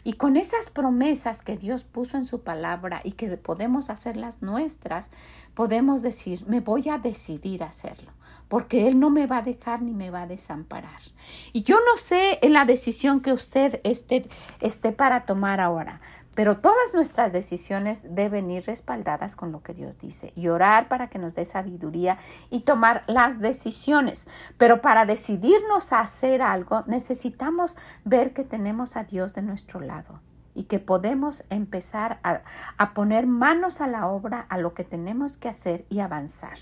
Y 0.03 0.13
con 0.13 0.35
esas 0.35 0.69
promesas 0.69 1.43
que 1.43 1.55
Dios 1.55 1.83
puso 1.83 2.17
en 2.17 2.25
su 2.25 2.41
palabra 2.41 2.99
y 3.03 3.13
que 3.13 3.37
podemos 3.37 3.89
hacerlas 3.89 4.41
nuestras, 4.41 5.11
podemos 5.53 6.01
decir, 6.01 6.43
me 6.45 6.59
voy 6.59 6.89
a 6.89 6.97
decidir 6.97 7.63
hacerlo, 7.63 8.11
porque 8.49 8.87
Él 8.87 8.99
no 8.99 9.09
me 9.11 9.27
va 9.27 9.37
a 9.37 9.41
dejar 9.43 9.81
ni 9.81 9.93
me 9.93 10.09
va 10.09 10.23
a 10.23 10.27
desamparar. 10.27 10.99
Y 11.53 11.63
yo 11.63 11.77
no 11.77 11.97
sé 11.97 12.39
en 12.41 12.51
la 12.51 12.65
decisión 12.65 13.21
que 13.21 13.31
usted 13.31 13.79
esté, 13.85 14.27
esté 14.59 14.91
para 14.91 15.25
tomar 15.25 15.61
ahora, 15.61 16.01
pero 16.35 16.57
todas 16.57 16.93
nuestras 16.93 17.31
decisiones 17.31 18.03
deben 18.15 18.49
ir 18.49 18.65
respaldadas 18.65 19.35
con 19.35 19.51
lo 19.51 19.61
que 19.61 19.73
Dios 19.73 19.97
dice 19.97 20.31
y 20.35 20.47
orar 20.47 20.87
para 20.87 21.07
que 21.07 21.19
nos 21.19 21.35
dé 21.35 21.45
sabiduría 21.45 22.17
y 22.49 22.61
tomar 22.61 23.03
las 23.07 23.39
decisiones. 23.39 24.27
Pero 24.57 24.81
para 24.81 25.05
decidirnos 25.05 25.93
a 25.93 25.99
hacer 25.99 26.41
algo 26.41 26.83
necesitamos 26.87 27.77
ver 28.03 28.33
que 28.33 28.43
tenemos 28.43 28.95
a 28.97 29.03
Dios 29.03 29.33
de 29.33 29.41
nuestro 29.41 29.79
lado 29.79 30.21
y 30.55 30.63
que 30.63 30.79
podemos 30.79 31.43
empezar 31.49 32.19
a, 32.23 32.41
a 32.77 32.93
poner 32.93 33.27
manos 33.27 33.81
a 33.81 33.87
la 33.87 34.07
obra 34.07 34.45
a 34.49 34.57
lo 34.57 34.73
que 34.73 34.83
tenemos 34.83 35.37
que 35.37 35.49
hacer 35.49 35.85
y 35.89 35.99
avanzar 35.99 36.57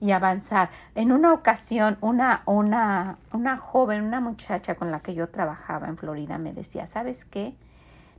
y 0.00 0.12
avanzar. 0.12 0.70
En 0.94 1.12
una 1.12 1.32
ocasión, 1.32 1.98
una, 2.00 2.42
una, 2.46 3.18
una 3.32 3.56
joven, 3.58 4.02
una 4.02 4.20
muchacha 4.20 4.76
con 4.76 4.90
la 4.90 5.00
que 5.00 5.14
yo 5.14 5.28
trabajaba 5.28 5.88
en 5.88 5.96
Florida 5.96 6.38
me 6.38 6.52
decía, 6.52 6.86
¿sabes 6.86 7.24
qué? 7.24 7.56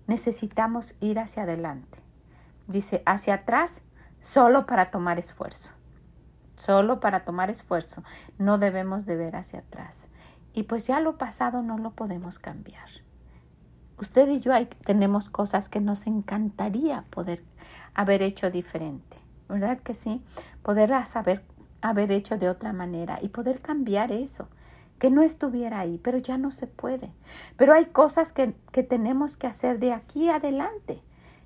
Necesitamos 0.09 0.95
ir 0.99 1.19
hacia 1.19 1.43
adelante. 1.43 1.99
Dice, 2.67 3.03
hacia 3.05 3.35
atrás 3.35 3.83
solo 4.19 4.65
para 4.65 4.89
tomar 4.91 5.19
esfuerzo. 5.19 5.73
Solo 6.55 6.99
para 6.99 7.23
tomar 7.23 7.49
esfuerzo. 7.49 8.03
No 8.37 8.57
debemos 8.57 9.05
de 9.05 9.15
ver 9.15 9.35
hacia 9.35 9.59
atrás. 9.59 10.09
Y 10.51 10.63
pues 10.63 10.87
ya 10.87 10.99
lo 10.99 11.17
pasado 11.17 11.61
no 11.61 11.77
lo 11.77 11.91
podemos 11.91 12.39
cambiar. 12.39 12.89
Usted 13.99 14.27
y 14.29 14.39
yo 14.39 14.51
tenemos 14.83 15.29
cosas 15.29 15.69
que 15.69 15.79
nos 15.79 16.07
encantaría 16.07 17.05
poder 17.11 17.43
haber 17.93 18.23
hecho 18.23 18.49
diferente. 18.49 19.17
¿Verdad 19.47 19.79
que 19.79 19.93
sí? 19.93 20.23
Poder 20.63 20.91
saber 21.05 21.45
haber 21.81 22.11
hecho 22.11 22.37
de 22.37 22.49
otra 22.49 22.73
manera 22.73 23.19
y 23.21 23.29
poder 23.29 23.61
cambiar 23.61 24.11
eso 24.11 24.49
que 24.99 25.09
no 25.09 25.21
estuviera 25.21 25.79
ahí, 25.79 25.99
pero 26.03 26.17
ya 26.17 26.37
no 26.37 26.51
se 26.51 26.67
puede. 26.67 27.11
Pero 27.57 27.73
hay 27.73 27.85
cosas 27.85 28.33
que, 28.33 28.53
que 28.71 28.83
tenemos 28.83 29.37
que 29.37 29.47
hacer 29.47 29.79
de 29.79 29.93
aquí 29.93 30.29
adelante. 30.29 31.01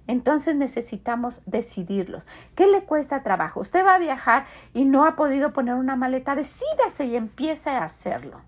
Entonces 0.08 0.56
necesitamos 0.56 1.42
decidirlos. 1.46 2.28
¿Qué 2.56 2.68
le 2.68 2.84
cuesta 2.84 3.24
trabajo? 3.24 3.62
Usted 3.62 3.86
va 3.86 3.96
a 3.96 4.00
viajar 4.00 4.46
y 4.74 4.86
no 4.86 5.06
ha 5.06 5.16
podido 5.16 5.54
poner 5.54 5.76
una 5.76 5.96
maleta. 5.96 6.36
Decídase 6.36 7.06
y 7.06 7.16
empiece 7.16 7.70
a 7.70 7.84
hacerlo. 7.84 8.42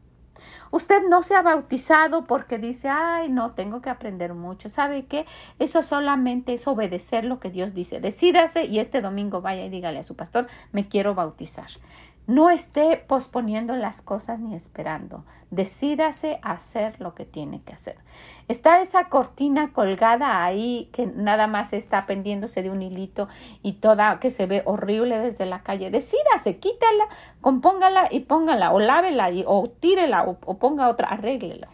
Usted 0.71 1.03
no 1.07 1.21
se 1.21 1.35
ha 1.35 1.41
bautizado 1.41 2.25
porque 2.25 2.57
dice, 2.57 2.89
ay, 2.89 3.29
no, 3.29 3.51
tengo 3.51 3.79
que 3.79 3.89
aprender 3.89 4.33
mucho. 4.33 4.67
¿Sabe 4.67 5.05
qué? 5.05 5.25
Eso 5.57 5.81
solamente 5.83 6.53
es 6.53 6.67
obedecer 6.67 7.23
lo 7.23 7.39
que 7.39 7.49
Dios 7.49 7.73
dice. 7.73 8.01
Decídase 8.01 8.65
y 8.65 8.79
este 8.79 8.99
domingo 9.01 9.39
vaya 9.39 9.63
y 9.63 9.69
dígale 9.69 9.99
a 9.99 10.03
su 10.03 10.17
pastor, 10.17 10.47
me 10.73 10.89
quiero 10.89 11.15
bautizar. 11.15 11.69
No 12.27 12.49
esté 12.49 12.97
posponiendo 12.97 13.75
las 13.75 14.01
cosas 14.01 14.39
ni 14.39 14.55
esperando. 14.55 15.25
Decídase 15.51 16.39
a 16.41 16.53
hacer 16.53 16.99
lo 16.99 17.13
que 17.13 17.23
tiene 17.25 17.61
que 17.61 17.73
hacer. 17.73 17.97
Está 18.47 18.81
esa 18.81 19.09
cortina 19.09 19.73
colgada 19.73 20.43
ahí 20.43 20.89
que 20.91 21.05
nada 21.05 21.45
más 21.45 21.71
está 21.71 22.07
pendiéndose 22.07 22.63
de 22.63 22.71
un 22.71 22.81
hilito 22.81 23.27
y 23.61 23.73
toda 23.73 24.19
que 24.19 24.31
se 24.31 24.47
ve 24.47 24.63
horrible 24.65 25.19
desde 25.19 25.45
la 25.45 25.61
calle. 25.61 25.91
Decídase, 25.91 26.57
quítala, 26.57 27.07
compóngala 27.41 28.07
y 28.09 28.21
póngala 28.21 28.71
o 28.71 28.79
lávela 28.79 29.29
o 29.45 29.67
tírela 29.67 30.23
o, 30.23 30.57
ponga 30.57 30.89
otra, 30.89 31.09
arréglela. 31.09 31.67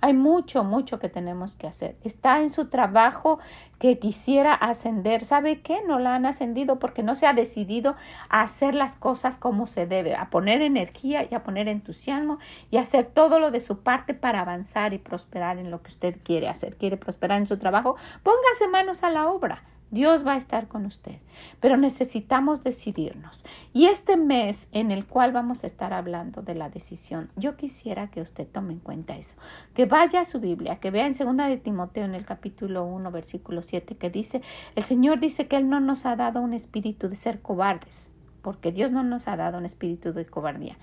Hay 0.00 0.14
mucho, 0.14 0.62
mucho 0.62 0.98
que 0.98 1.08
tenemos 1.08 1.56
que 1.56 1.66
hacer. 1.66 1.96
Está 2.02 2.40
en 2.40 2.50
su 2.50 2.68
trabajo 2.68 3.38
que 3.78 3.98
quisiera 3.98 4.52
ascender. 4.52 5.24
¿Sabe 5.24 5.62
qué? 5.62 5.82
No 5.86 5.98
la 5.98 6.14
han 6.14 6.26
ascendido 6.26 6.78
porque 6.78 7.02
no 7.02 7.14
se 7.14 7.26
ha 7.26 7.32
decidido 7.32 7.96
a 8.28 8.42
hacer 8.42 8.74
las 8.74 8.96
cosas 8.96 9.38
como 9.38 9.66
se 9.66 9.86
debe, 9.86 10.14
a 10.14 10.30
poner 10.30 10.62
energía 10.62 11.26
y 11.28 11.34
a 11.34 11.42
poner 11.42 11.68
entusiasmo 11.68 12.38
y 12.70 12.76
hacer 12.76 13.06
todo 13.06 13.38
lo 13.38 13.50
de 13.50 13.60
su 13.60 13.80
parte 13.80 14.14
para 14.14 14.40
avanzar 14.40 14.92
y 14.92 14.98
prosperar 14.98 15.58
en 15.58 15.70
lo 15.70 15.82
que 15.82 15.88
usted 15.88 16.16
quiere 16.22 16.48
hacer. 16.48 16.76
¿Quiere 16.76 16.96
prosperar 16.96 17.38
en 17.38 17.46
su 17.46 17.58
trabajo? 17.58 17.96
Póngase 18.22 18.68
manos 18.68 19.02
a 19.02 19.10
la 19.10 19.28
obra. 19.28 19.62
Dios 19.90 20.26
va 20.26 20.32
a 20.34 20.36
estar 20.36 20.66
con 20.66 20.84
usted, 20.84 21.20
pero 21.60 21.76
necesitamos 21.76 22.64
decidirnos. 22.64 23.44
Y 23.72 23.86
este 23.86 24.16
mes 24.16 24.68
en 24.72 24.90
el 24.90 25.06
cual 25.06 25.32
vamos 25.32 25.62
a 25.62 25.68
estar 25.68 25.92
hablando 25.92 26.42
de 26.42 26.54
la 26.56 26.68
decisión, 26.68 27.30
yo 27.36 27.56
quisiera 27.56 28.10
que 28.10 28.20
usted 28.20 28.48
tome 28.48 28.72
en 28.72 28.80
cuenta 28.80 29.16
eso, 29.16 29.36
que 29.74 29.86
vaya 29.86 30.20
a 30.20 30.24
su 30.24 30.40
Biblia, 30.40 30.80
que 30.80 30.90
vea 30.90 31.06
en 31.06 31.14
segunda 31.14 31.48
de 31.48 31.56
Timoteo 31.56 32.04
en 32.04 32.14
el 32.14 32.26
capítulo 32.26 32.84
1, 32.84 33.10
versículo 33.12 33.62
7, 33.62 33.96
que 33.96 34.10
dice, 34.10 34.42
el 34.74 34.82
Señor 34.82 35.20
dice 35.20 35.46
que 35.46 35.56
Él 35.56 35.68
no 35.68 35.78
nos 35.78 36.04
ha 36.04 36.16
dado 36.16 36.40
un 36.40 36.52
espíritu 36.52 37.08
de 37.08 37.14
ser 37.14 37.40
cobardes, 37.40 38.10
porque 38.42 38.72
Dios 38.72 38.90
no 38.90 39.04
nos 39.04 39.28
ha 39.28 39.36
dado 39.36 39.58
un 39.58 39.64
espíritu 39.64 40.12
de 40.12 40.26
cobardía. 40.26 40.78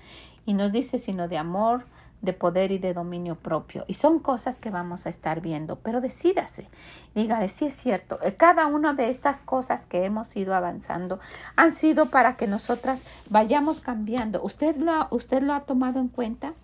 Y 0.46 0.54
nos 0.54 0.72
dice, 0.72 0.98
sino 0.98 1.28
de 1.28 1.38
amor, 1.38 1.86
de 2.24 2.32
poder 2.32 2.72
y 2.72 2.78
de 2.78 2.94
dominio 2.94 3.36
propio. 3.36 3.84
Y 3.86 3.94
son 3.94 4.18
cosas 4.18 4.58
que 4.58 4.70
vamos 4.70 5.06
a 5.06 5.10
estar 5.10 5.40
viendo, 5.40 5.76
pero 5.76 6.00
decídase, 6.00 6.68
dígale, 7.14 7.48
si 7.48 7.66
es 7.66 7.74
cierto, 7.74 8.18
eh, 8.22 8.34
cada 8.34 8.66
una 8.66 8.94
de 8.94 9.10
estas 9.10 9.40
cosas 9.40 9.86
que 9.86 10.04
hemos 10.04 10.34
ido 10.36 10.54
avanzando 10.54 11.20
han 11.56 11.72
sido 11.72 12.10
para 12.10 12.36
que 12.36 12.46
nosotras 12.46 13.04
vayamos 13.28 13.80
cambiando. 13.80 14.42
¿Usted 14.42 14.76
lo, 14.76 15.08
usted 15.10 15.42
lo 15.42 15.54
ha 15.54 15.60
tomado 15.60 16.00
en 16.00 16.08
cuenta? 16.08 16.54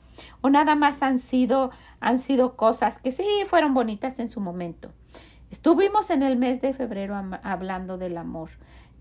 ¿O 0.40 0.50
nada 0.50 0.74
más 0.74 1.02
han 1.02 1.18
sido, 1.18 1.70
han 2.00 2.18
sido 2.18 2.56
cosas 2.56 2.98
que 2.98 3.10
sí 3.10 3.24
fueron 3.46 3.74
bonitas 3.74 4.18
en 4.18 4.30
su 4.30 4.40
momento? 4.40 4.90
Estuvimos 5.50 6.10
en 6.10 6.22
el 6.22 6.36
mes 6.36 6.60
de 6.60 6.74
febrero 6.74 7.20
hablando 7.42 7.98
del 7.98 8.16
amor 8.16 8.50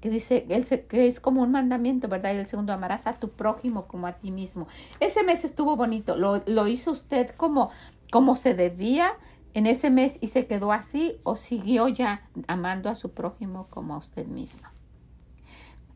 que 0.01 0.09
dice 0.09 0.45
que 0.87 1.07
es 1.07 1.19
como 1.19 1.41
un 1.41 1.51
mandamiento, 1.51 2.07
¿verdad? 2.07 2.33
Y 2.33 2.37
el 2.37 2.47
segundo, 2.47 2.73
amarás 2.73 3.07
a 3.07 3.13
tu 3.13 3.29
prójimo 3.29 3.87
como 3.87 4.07
a 4.07 4.13
ti 4.13 4.31
mismo. 4.31 4.67
Ese 4.99 5.23
mes 5.23 5.43
estuvo 5.43 5.75
bonito, 5.75 6.15
lo, 6.15 6.41
lo 6.45 6.67
hizo 6.67 6.91
usted 6.91 7.29
como, 7.31 7.69
como 8.11 8.35
se 8.35 8.53
debía 8.53 9.13
en 9.53 9.65
ese 9.65 9.89
mes 9.89 10.17
y 10.21 10.27
se 10.27 10.47
quedó 10.47 10.71
así 10.71 11.19
o 11.23 11.35
siguió 11.35 11.87
ya 11.87 12.29
amando 12.47 12.89
a 12.89 12.95
su 12.95 13.11
prójimo 13.11 13.67
como 13.69 13.95
a 13.95 13.97
usted 13.97 14.25
misma. 14.25 14.73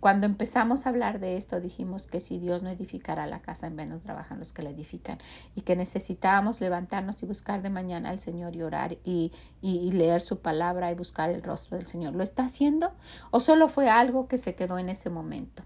Cuando 0.03 0.25
empezamos 0.25 0.85
a 0.85 0.89
hablar 0.89 1.21
de 1.21 1.37
esto, 1.37 1.61
dijimos 1.61 2.07
que 2.07 2.19
si 2.19 2.37
Dios 2.37 2.61
no 2.61 2.67
edificara 2.69 3.25
la 3.25 3.39
casa, 3.39 3.67
en 3.67 3.75
menos 3.75 4.01
trabajan 4.01 4.37
los 4.37 4.51
que 4.51 4.61
la 4.61 4.71
edifican 4.71 5.17
y 5.55 5.61
que 5.61 5.77
necesitábamos 5.77 6.59
levantarnos 6.59 7.23
y 7.23 7.25
buscar 7.25 7.61
de 7.61 7.69
mañana 7.69 8.09
al 8.09 8.19
Señor 8.19 8.53
y 8.53 8.63
orar 8.63 8.97
y, 9.05 9.31
y, 9.61 9.93
leer 9.93 10.19
su 10.19 10.39
palabra 10.39 10.91
y 10.91 10.95
buscar 10.95 11.29
el 11.29 11.41
rostro 11.41 11.77
del 11.77 11.87
Señor. 11.87 12.15
¿Lo 12.15 12.23
está 12.23 12.43
haciendo 12.43 12.91
o 13.31 13.39
solo 13.39 13.69
fue 13.69 13.87
algo 13.87 14.27
que 14.27 14.37
se 14.37 14.55
quedó 14.55 14.77
en 14.77 14.89
ese 14.89 15.09
momento? 15.09 15.63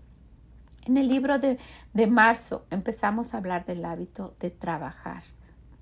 En 0.85 0.97
el 0.97 1.07
libro 1.07 1.39
de, 1.39 1.57
de 1.95 2.05
marzo 2.05 2.63
empezamos 2.69 3.33
a 3.33 3.37
hablar 3.37 3.65
del 3.65 3.83
hábito 3.85 4.35
de 4.39 4.51
trabajar. 4.51 5.23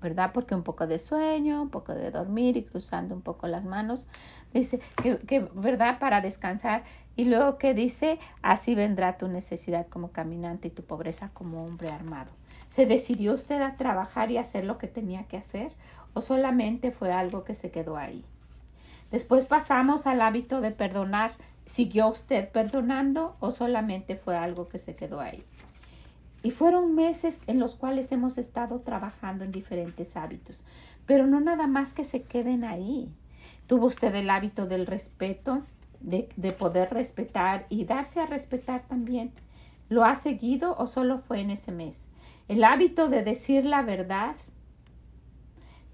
¿Verdad? 0.00 0.30
Porque 0.32 0.54
un 0.54 0.62
poco 0.62 0.86
de 0.86 0.98
sueño, 0.98 1.62
un 1.62 1.70
poco 1.70 1.94
de 1.94 2.10
dormir 2.10 2.56
y 2.56 2.62
cruzando 2.62 3.14
un 3.14 3.22
poco 3.22 3.46
las 3.46 3.64
manos, 3.64 4.06
dice 4.52 4.80
que, 5.02 5.18
que, 5.18 5.40
¿verdad? 5.54 5.98
Para 5.98 6.20
descansar. 6.20 6.84
Y 7.16 7.24
luego 7.24 7.58
que 7.58 7.74
dice, 7.74 8.18
así 8.42 8.74
vendrá 8.74 9.16
tu 9.16 9.28
necesidad 9.28 9.86
como 9.88 10.10
caminante 10.10 10.68
y 10.68 10.70
tu 10.70 10.82
pobreza 10.82 11.30
como 11.32 11.64
hombre 11.64 11.90
armado. 11.90 12.30
¿Se 12.68 12.84
decidió 12.86 13.32
usted 13.32 13.62
a 13.62 13.76
trabajar 13.76 14.30
y 14.30 14.38
hacer 14.38 14.64
lo 14.64 14.78
que 14.78 14.88
tenía 14.88 15.24
que 15.24 15.36
hacer 15.36 15.72
o 16.14 16.20
solamente 16.20 16.90
fue 16.90 17.12
algo 17.12 17.44
que 17.44 17.54
se 17.54 17.70
quedó 17.70 17.96
ahí? 17.96 18.24
Después 19.10 19.44
pasamos 19.44 20.06
al 20.06 20.20
hábito 20.20 20.60
de 20.60 20.72
perdonar. 20.72 21.32
¿Siguió 21.64 22.08
usted 22.08 22.48
perdonando 22.50 23.36
o 23.40 23.50
solamente 23.50 24.16
fue 24.16 24.36
algo 24.36 24.68
que 24.68 24.78
se 24.78 24.94
quedó 24.94 25.20
ahí? 25.20 25.44
Y 26.46 26.52
fueron 26.52 26.94
meses 26.94 27.40
en 27.48 27.58
los 27.58 27.74
cuales 27.74 28.12
hemos 28.12 28.38
estado 28.38 28.78
trabajando 28.78 29.42
en 29.42 29.50
diferentes 29.50 30.16
hábitos, 30.16 30.64
pero 31.04 31.26
no 31.26 31.40
nada 31.40 31.66
más 31.66 31.92
que 31.92 32.04
se 32.04 32.22
queden 32.22 32.62
ahí. 32.62 33.08
¿Tuvo 33.66 33.86
usted 33.86 34.14
el 34.14 34.30
hábito 34.30 34.68
del 34.68 34.86
respeto, 34.86 35.64
de, 35.98 36.28
de 36.36 36.52
poder 36.52 36.94
respetar 36.94 37.66
y 37.68 37.84
darse 37.84 38.20
a 38.20 38.26
respetar 38.26 38.86
también? 38.86 39.32
¿Lo 39.88 40.04
ha 40.04 40.14
seguido 40.14 40.76
o 40.78 40.86
solo 40.86 41.18
fue 41.18 41.40
en 41.40 41.50
ese 41.50 41.72
mes? 41.72 42.06
El 42.46 42.62
hábito 42.62 43.08
de 43.08 43.24
decir 43.24 43.64
la 43.64 43.82
verdad, 43.82 44.36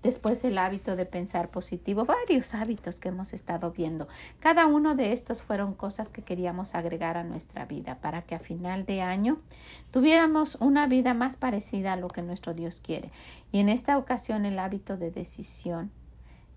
Después 0.03 0.43
el 0.43 0.59
hábito 0.59 0.97
de 0.97 1.07
pensar 1.07 1.49
positivo, 1.51 2.05
varios 2.05 2.55
hábitos 2.55 2.99
que 2.99 3.09
hemos 3.09 3.33
estado 3.33 3.71
viendo. 3.71 4.09
Cada 4.41 4.67
uno 4.67 4.97
de 4.97 5.13
estos 5.13 5.43
fueron 5.43 5.75
cosas 5.75 6.11
que 6.11 6.23
queríamos 6.23 6.75
agregar 6.75 7.17
a 7.17 7.23
nuestra 7.23 7.67
vida 7.67 7.99
para 8.01 8.23
que 8.23 8.35
a 8.35 8.41
final 8.41 8.85
de 8.85 9.01
año 9.01 9.39
tuviéramos 9.93 10.57
una 10.57 10.89
vida 10.89 11.15
más 11.15 11.37
parecida 11.37 11.93
a 11.93 11.97
lo 11.97 12.09
que 12.09 12.23
nuestro 12.23 12.53
Dios 12.53 12.81
quiere. 12.81 13.13
Y 13.53 13.61
en 13.61 13.69
esta 13.69 13.97
ocasión 13.97 14.45
el 14.45 14.59
hábito 14.59 14.97
de 14.97 15.13
decisión 15.13 15.93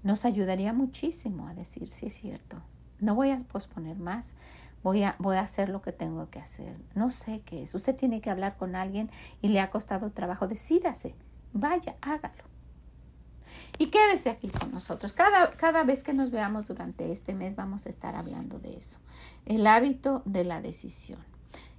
nos 0.02 0.26
ayudaría 0.26 0.74
muchísimo 0.74 1.48
a 1.48 1.54
decir, 1.54 1.92
sí 1.92 2.08
es 2.08 2.14
cierto, 2.14 2.58
no 3.00 3.14
voy 3.14 3.30
a 3.30 3.38
posponer 3.38 3.98
más, 3.98 4.36
voy 4.84 5.04
a, 5.04 5.16
voy 5.20 5.38
a 5.38 5.42
hacer 5.42 5.70
lo 5.70 5.82
que 5.84 5.92
tengo 5.92 6.30
que 6.30 6.40
hacer. 6.40 6.78
No 6.96 7.12
sé 7.12 7.42
qué 7.46 7.62
es. 7.62 7.76
Usted 7.76 7.96
tiene 7.96 8.22
que 8.22 8.30
hablar 8.30 8.58
con 8.58 8.76
alguien 8.76 9.10
y 9.42 9.50
le 9.50 9.60
ha 9.60 9.70
costado 9.70 10.12
trabajo, 10.12 10.48
decídase, 10.48 11.16
vaya, 11.54 11.96
hágalo. 12.02 12.55
Y 13.78 13.88
quédese 13.88 14.30
aquí 14.30 14.50
con 14.50 14.72
nosotros. 14.72 15.14
Cada, 15.14 15.52
cada 15.52 15.84
vez 15.84 16.04
que 16.04 16.14
nos 16.14 16.32
veamos 16.32 16.68
durante 16.68 17.12
este 17.12 17.34
mes 17.34 17.56
vamos 17.56 17.86
a 17.86 17.90
estar 17.90 18.16
hablando 18.16 18.60
de 18.60 18.78
eso. 18.78 19.00
El 19.46 19.68
hábito 19.68 20.22
de 20.26 20.44
la 20.44 20.62
decisión. 20.62 21.20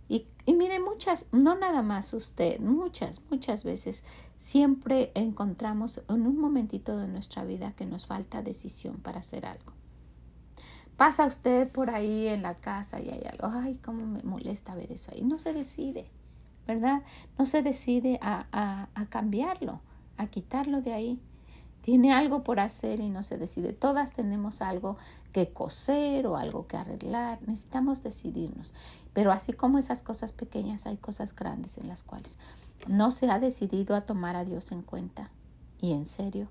Y, 0.09 0.27
y 0.45 0.55
mire, 0.55 0.79
muchas, 0.79 1.27
no 1.33 1.57
nada 1.57 1.83
más 1.83 2.13
usted, 2.13 2.61
muchas, 2.61 3.21
muchas 3.31 3.65
veces 3.65 4.05
siempre 4.37 5.11
encontramos 5.15 6.03
en 6.09 6.27
un 6.27 6.39
momentito 6.39 6.97
de 6.97 7.09
nuestra 7.09 7.45
vida 7.45 7.73
que 7.73 7.87
nos 7.87 8.07
falta 8.07 8.43
decisión 8.43 8.99
para 8.99 9.21
hacer 9.21 9.47
algo. 9.47 9.73
Pasa 10.97 11.27
usted 11.27 11.69
por 11.69 11.91
ahí 11.91 12.29
en 12.29 12.43
la 12.43 12.55
casa 12.55 13.01
y 13.01 13.11
hay 13.11 13.23
algo, 13.31 13.49
ay, 13.53 13.79
cómo 13.85 14.07
me 14.07 14.23
molesta 14.23 14.75
ver 14.75 14.93
eso 14.93 15.11
ahí. 15.13 15.23
No 15.23 15.39
se 15.39 15.53
decide, 15.53 16.09
¿verdad? 16.67 17.03
No 17.39 17.45
se 17.45 17.63
decide 17.63 18.19
a, 18.23 18.47
a, 18.53 18.89
a 18.95 19.07
cambiarlo, 19.07 19.81
a 20.17 20.29
quitarlo 20.29 20.83
de 20.83 20.95
ahí 20.95 21.21
tiene 21.87 22.13
algo 22.13 22.43
por 22.43 22.59
hacer 22.59 22.99
y 22.99 23.11
no 23.11 23.23
se 23.23 23.39
decide. 23.39 23.73
Todas 23.73 24.13
tenemos 24.13 24.61
algo 24.61 24.97
que 25.31 25.53
coser 25.53 26.27
o 26.27 26.37
algo 26.37 26.67
que 26.67 26.77
arreglar. 26.77 27.39
Necesitamos 27.47 28.03
decidirnos. 28.03 28.75
Pero 29.13 29.31
así 29.31 29.53
como 29.53 29.79
esas 29.79 30.03
cosas 30.03 30.33
pequeñas, 30.33 30.87
hay 30.87 30.97
cosas 30.97 31.33
grandes 31.33 31.79
en 31.79 31.87
las 31.87 32.03
cuales 32.03 32.39
no 32.89 33.13
se 33.13 33.31
ha 33.31 33.39
decidido 33.39 33.95
a 33.95 34.01
tomar 34.01 34.35
a 34.35 34.45
Dios 34.45 34.73
en 34.73 34.83
cuenta. 34.83 35.31
Y 35.81 35.93
en 35.93 36.07
serio. 36.07 36.49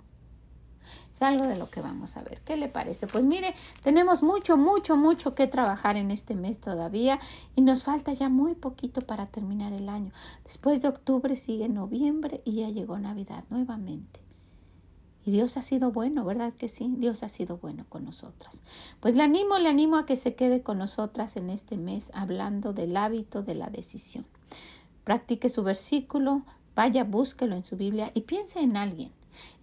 Es 1.12 1.22
algo 1.22 1.48
de 1.48 1.58
lo 1.58 1.70
que 1.70 1.82
vamos 1.82 2.16
a 2.16 2.22
ver. 2.22 2.40
¿Qué 2.46 2.56
le 2.56 2.70
parece? 2.70 3.06
Pues 3.06 3.26
mire, 3.26 3.54
tenemos 3.84 4.24
mucho, 4.24 4.56
mucho, 4.56 4.96
mucho 4.96 5.36
que 5.36 5.48
trabajar 5.48 5.98
en 5.98 6.12
este 6.12 6.36
mes 6.36 6.62
todavía 6.62 7.20
y 7.58 7.62
nos 7.62 7.84
falta 7.84 8.14
ya 8.14 8.30
muy 8.30 8.56
poquito 8.56 9.02
para 9.02 9.26
terminar 9.26 9.74
el 9.74 9.90
año. 9.90 10.14
Después 10.46 10.82
de 10.82 10.88
octubre 10.88 11.36
sigue 11.36 11.68
noviembre 11.68 12.42
y 12.46 12.62
ya 12.62 12.70
llegó 12.70 12.98
Navidad 13.00 13.44
nuevamente. 13.50 14.25
Y 15.26 15.32
Dios 15.32 15.58
ha 15.58 15.64
sido 15.64 15.92
bueno, 15.92 16.24
¿verdad 16.24 16.54
que 16.54 16.68
sí? 16.68 16.94
Dios 16.98 17.24
ha 17.24 17.30
sido 17.30 17.58
bueno 17.58 17.86
con 17.90 18.06
nosotras. 18.06 18.62
Pues 19.00 19.16
le 19.16 19.24
animo, 19.24 19.58
le 19.58 19.70
animo 19.70 19.98
a 19.98 20.06
que 20.06 20.16
se 20.16 20.36
quede 20.36 20.62
con 20.62 20.78
nosotras 20.78 21.36
en 21.36 21.50
este 21.50 21.78
mes 21.78 22.12
hablando 22.14 22.74
del 22.74 22.96
hábito 22.96 23.42
de 23.42 23.56
la 23.56 23.70
decisión. 23.70 24.26
Practique 25.04 25.50
su 25.50 25.64
versículo, 25.64 26.44
vaya, 26.76 27.04
búsquelo 27.04 27.56
en 27.56 27.64
su 27.64 27.76
Biblia 27.76 28.12
y 28.14 28.22
piense 28.22 28.60
en 28.60 28.78
alguien 28.78 29.12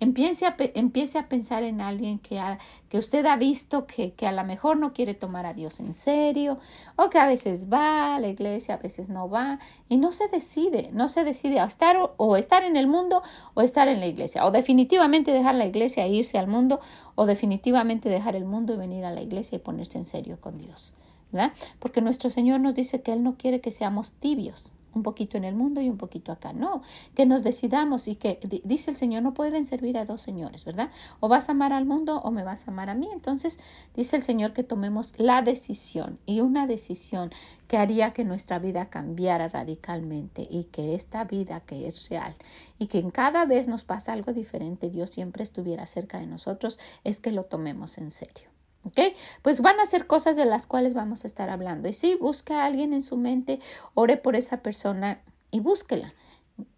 Empiece 0.01 0.47
a, 0.47 0.57
empiece 0.59 1.19
a 1.19 1.29
pensar 1.29 1.63
en 1.63 1.81
alguien 1.81 2.19
que, 2.19 2.41
que 2.89 2.99
usted 2.99 3.25
ha 3.27 3.37
visto 3.37 3.87
que, 3.87 4.13
que, 4.13 4.27
a 4.27 4.33
lo 4.33 4.45
mejor 4.45 4.77
no 4.77 4.93
quiere 4.93 5.15
tomar 5.15 5.47
a 5.47 5.55
Dios 5.55 5.81
en 5.81 5.95
serio 5.95 6.59
o 6.97 7.11
que 7.11 7.19
a 7.19 7.27
veces 7.27 7.69
va 7.73 8.17
a 8.17 8.21
la 8.21 8.29
iglesia, 8.29 8.75
a 8.75 8.79
veces 8.79 9.09
no 9.09 9.29
va 9.29 9.59
y 9.89 9.97
no 9.97 10.13
se 10.13 10.29
decide, 10.29 10.91
no 10.93 11.09
se 11.09 11.25
decide 11.25 11.61
a 11.61 11.65
estar 11.65 11.97
o, 12.17 12.37
estar 12.37 12.65
en 12.65 12.77
el 12.77 12.87
mundo 12.87 13.23
o 13.55 13.63
estar 13.63 13.89
en 13.89 14.01
la 14.01 14.07
iglesia 14.07 14.45
o 14.45 14.51
definitivamente 14.51 15.33
dejar 15.33 15.55
la 15.55 15.67
iglesia 15.67 16.05
e 16.07 16.11
irse 16.11 16.39
al 16.39 16.47
mundo 16.47 16.81
o 17.15 17.27
definitivamente 17.27 18.09
dejar 18.09 18.37
el 18.37 18.45
mundo 18.45 18.75
y 18.75 18.77
venir 18.77 19.05
a 19.05 19.11
la 19.11 19.23
iglesia 19.23 19.57
y 19.57 19.61
ponerse 19.61 19.99
en 19.99 20.05
serio 20.05 20.41
con 20.41 20.59
Dios. 20.59 20.95
¿verdad? 21.33 21.53
Porque 21.79 22.01
nuestro 22.03 22.31
Señor 22.31 22.61
nos 22.61 22.75
dice 22.75 23.03
que 23.03 23.13
Él 23.13 23.23
no 23.23 23.37
quiere 23.37 23.61
que 23.61 23.71
seamos 23.71 24.13
tibios, 24.13 24.73
un 24.95 25.03
poquito 25.03 25.37
en 25.37 25.45
el 25.45 25.55
mundo 25.55 25.81
y 25.81 25.89
un 25.89 25.99
poquito 25.99 26.33
acá. 26.33 26.53
No, 26.53 26.83
que 27.15 27.27
nos 27.27 27.43
decidamos 27.43 28.09
y 28.09 28.17
que 28.17 28.39
dice 28.65 28.91
el 28.91 28.97
Señor, 28.97 29.23
no 29.23 29.35
pueden 29.35 29.65
servir 29.65 29.99
a 29.99 30.05
dos 30.05 30.21
señores, 30.21 30.65
¿verdad? 30.65 30.91
O 31.21 31.29
vas 31.29 31.49
a 31.49 31.53
amar 31.53 31.73
al 31.73 31.85
mundo 31.85 32.21
o 32.21 32.31
me 32.31 32.45
vas 32.45 32.67
a 32.67 32.71
amar 32.71 32.91
a 32.91 32.95
mí. 32.95 33.09
Entonces 33.13 33.61
dice 33.95 34.17
el 34.17 34.23
Señor 34.23 34.53
que 34.53 34.63
tomemos 34.63 35.15
la 35.17 35.43
decisión 35.43 36.19
y 36.27 36.41
una 36.41 36.67
decisión 36.67 37.31
que 37.69 37.79
haría 37.79 38.13
que 38.13 38.25
nuestra 38.25 38.59
vida 38.59 38.91
cambiara 38.91 39.49
radicalmente 39.49 40.47
y 40.51 40.65
que 40.65 40.95
esta 40.95 41.25
vida 41.25 41.61
que 41.61 41.87
es 41.87 42.09
real 42.09 42.35
y 42.79 42.89
que 42.89 42.99
en 42.99 43.11
cada 43.11 43.47
vez 43.47 43.69
nos 43.69 43.85
pasa 43.85 44.13
algo 44.13 44.33
diferente, 44.33 44.91
Dios 44.91 45.11
siempre 45.11 45.43
estuviera 45.43 45.87
cerca 45.87 46.19
de 46.19 46.27
nosotros, 46.27 46.79
es 47.05 47.21
que 47.21 47.33
lo 47.33 47.45
tomemos 47.45 47.99
en 47.99 48.11
serio. 48.11 48.52
¿Ok? 48.85 48.99
Pues 49.43 49.61
van 49.61 49.79
a 49.81 49.87
ser 49.87 50.07
cosas 50.07 50.37
de 50.37 50.45
las 50.45 50.67
cuales 50.67 50.95
vamos 50.95 51.25
a 51.25 51.27
estar 51.27 51.51
hablando. 51.51 51.89
Y 51.89 51.93
sí, 51.93 52.17
busca 52.21 52.63
a 52.63 52.67
alguien 52.67 52.93
en 52.93 53.03
su 53.03 53.17
mente, 53.17 53.61
ore 53.95 54.17
por 54.17 54.37
esa 54.37 54.59
persona 54.59 55.21
y 55.51 55.61
búsquela. 55.61 56.15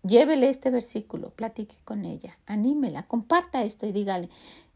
Llévele 0.02 0.48
este 0.48 0.70
versículo, 0.70 1.30
platique 1.30 1.76
con 1.84 2.04
ella, 2.04 2.38
anímela, 2.46 3.04
comparta 3.04 3.62
esto 3.64 3.86
y 3.86 3.92
dígale, 3.92 4.28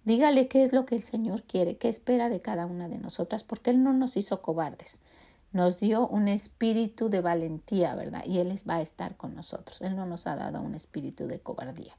dígale 0.05 0.49
qué 0.49 0.62
es 0.62 0.73
lo 0.73 0.87
que 0.87 0.97
el 0.97 1.05
Señor 1.05 1.43
quiere, 1.45 1.77
qué 1.77 1.88
espera 1.88 2.29
de 2.29 2.41
cada 2.41 2.67
una 2.67 2.88
de 2.88 2.99
nosotras, 2.99 3.45
porque 3.45 3.71
Él 3.71 3.83
no 3.83 3.93
nos 3.93 4.17
hizo 4.17 4.43
cobardes. 4.43 5.01
Nos 5.53 5.81
dio 5.81 6.07
un 6.07 6.29
espíritu 6.29 7.09
de 7.09 7.21
valentía, 7.23 7.95
¿verdad? 7.95 8.23
Y 8.27 8.38
Él 8.38 8.53
va 8.69 8.77
a 8.77 8.83
estar 8.83 9.17
con 9.17 9.35
nosotros. 9.35 9.81
Él 9.81 9.97
no 9.97 10.05
nos 10.05 10.27
ha 10.27 10.37
dado 10.37 10.61
un 10.61 10.75
espíritu 10.75 11.27
de 11.27 11.41
cobardía. 11.41 11.95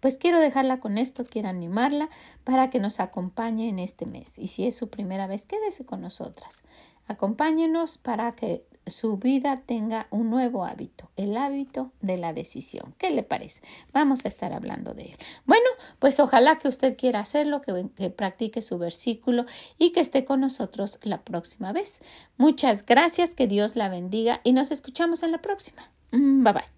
Pues 0.00 0.18
quiero 0.18 0.40
dejarla 0.40 0.80
con 0.80 0.98
esto, 0.98 1.24
quiero 1.24 1.48
animarla 1.48 2.08
para 2.44 2.70
que 2.70 2.80
nos 2.80 3.00
acompañe 3.00 3.68
en 3.68 3.78
este 3.78 4.06
mes. 4.06 4.38
Y 4.38 4.48
si 4.48 4.66
es 4.66 4.74
su 4.74 4.88
primera 4.88 5.26
vez, 5.26 5.46
quédese 5.46 5.84
con 5.84 6.00
nosotras. 6.00 6.62
Acompáñenos 7.08 7.98
para 7.98 8.34
que 8.34 8.64
su 8.86 9.16
vida 9.16 9.62
tenga 9.64 10.06
un 10.10 10.30
nuevo 10.30 10.64
hábito, 10.64 11.10
el 11.16 11.36
hábito 11.36 11.92
de 12.00 12.16
la 12.16 12.32
decisión. 12.32 12.94
¿Qué 12.98 13.10
le 13.10 13.22
parece? 13.22 13.62
Vamos 13.92 14.24
a 14.24 14.28
estar 14.28 14.52
hablando 14.52 14.94
de 14.94 15.02
él. 15.02 15.16
Bueno, 15.44 15.66
pues 15.98 16.20
ojalá 16.20 16.58
que 16.58 16.68
usted 16.68 16.96
quiera 16.96 17.20
hacerlo, 17.20 17.60
que, 17.60 17.88
que, 17.96 18.10
practique 18.10 18.62
su 18.62 18.78
versículo 18.78 19.44
y 19.78 19.92
que 19.92 20.00
esté 20.00 20.24
con 20.24 20.40
nosotros 20.40 20.98
la 21.02 21.22
próxima 21.22 21.72
vez. 21.72 22.00
Muchas 22.36 22.84
gracias, 22.84 23.34
que 23.34 23.46
Dios 23.46 23.76
la 23.76 23.88
bendiga 23.88 24.40
y 24.44 24.52
nos 24.52 24.70
escuchamos 24.70 25.22
en 25.22 25.32
la 25.32 25.38
próxima. 25.38 25.90
Mm, 26.12 26.44
bye 26.44 26.52
bye. 26.52 26.75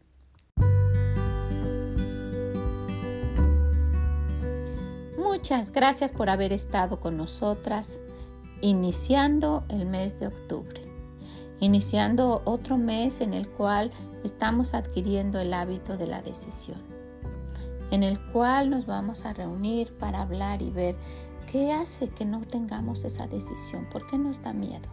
Muchas 5.29 5.73
gracias 5.73 6.11
por 6.11 6.31
haber 6.31 6.55
estado 6.55 7.01
con 7.01 7.19
nosotras 7.19 8.03
iniciando 8.63 9.63
el 9.69 9.85
mes 9.85 10.19
de 10.19 10.29
octubre, 10.29 10.81
iniciando 11.61 12.41
otro 12.47 12.79
mes 12.79 13.21
en 13.21 13.35
el 13.35 13.47
cual 13.47 13.93
estamos 14.25 14.73
adquiriendo 14.73 15.39
el 15.39 15.53
hábito 15.53 15.99
de 15.99 16.07
la 16.07 16.23
decisión, 16.23 16.79
en 17.91 18.05
el 18.05 18.19
cual 18.33 18.71
nos 18.71 18.87
vamos 18.87 19.27
a 19.27 19.35
reunir 19.35 19.93
para 19.99 20.23
hablar 20.23 20.63
y 20.63 20.71
ver 20.71 20.97
qué 21.53 21.73
hace 21.73 22.09
que 22.09 22.25
no 22.25 22.41
tengamos 22.41 23.05
esa 23.05 23.27
decisión, 23.27 23.87
por 23.93 24.07
qué 24.07 24.17
nos 24.17 24.43
da 24.43 24.55
miedo. 24.55 24.89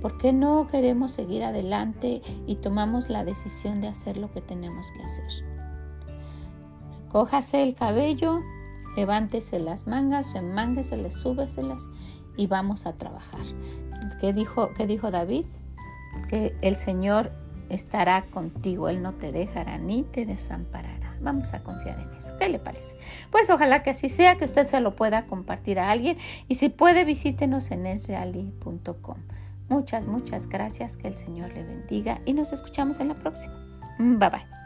¿Por 0.00 0.18
qué 0.18 0.32
no 0.32 0.66
queremos 0.66 1.12
seguir 1.12 1.44
adelante 1.44 2.22
y 2.48 2.56
tomamos 2.56 3.08
la 3.08 3.24
decisión 3.24 3.80
de 3.80 3.86
hacer 3.86 4.16
lo 4.16 4.32
que 4.32 4.40
tenemos 4.40 4.90
que 4.90 5.04
hacer? 5.04 5.28
Cójase 7.08 7.62
el 7.62 7.76
cabello, 7.76 8.40
levántese 8.96 9.58
las 9.58 9.86
mangas, 9.86 10.32
remángueselas, 10.32 11.14
súbeselas 11.14 11.88
y 12.36 12.46
vamos 12.46 12.86
a 12.86 12.94
trabajar. 12.94 13.40
¿Qué 14.20 14.32
dijo, 14.32 14.72
¿Qué 14.74 14.86
dijo 14.86 15.10
David? 15.10 15.46
Que 16.28 16.54
el 16.60 16.76
Señor 16.76 17.30
estará 17.68 18.26
contigo, 18.26 18.88
Él 18.88 19.02
no 19.02 19.14
te 19.14 19.32
dejará 19.32 19.78
ni 19.78 20.02
te 20.02 20.24
desamparará. 20.24 21.16
Vamos 21.20 21.54
a 21.54 21.62
confiar 21.62 22.00
en 22.00 22.12
eso. 22.14 22.32
¿Qué 22.38 22.48
le 22.48 22.58
parece? 22.58 22.96
Pues 23.30 23.48
ojalá 23.48 23.82
que 23.82 23.90
así 23.90 24.08
sea, 24.08 24.36
que 24.36 24.44
usted 24.44 24.66
se 24.66 24.80
lo 24.80 24.96
pueda 24.96 25.22
compartir 25.26 25.78
a 25.78 25.90
alguien 25.90 26.18
y 26.48 26.56
si 26.56 26.68
puede 26.68 27.04
visítenos 27.04 27.70
en 27.70 27.86
esreali.com. 27.86 29.18
Muchas, 29.68 30.06
muchas 30.06 30.48
gracias, 30.48 30.96
que 30.96 31.08
el 31.08 31.16
Señor 31.16 31.52
le 31.54 31.62
bendiga 31.62 32.20
y 32.26 32.34
nos 32.34 32.52
escuchamos 32.52 33.00
en 33.00 33.08
la 33.08 33.14
próxima. 33.14 33.54
Bye 33.98 34.28
bye. 34.28 34.61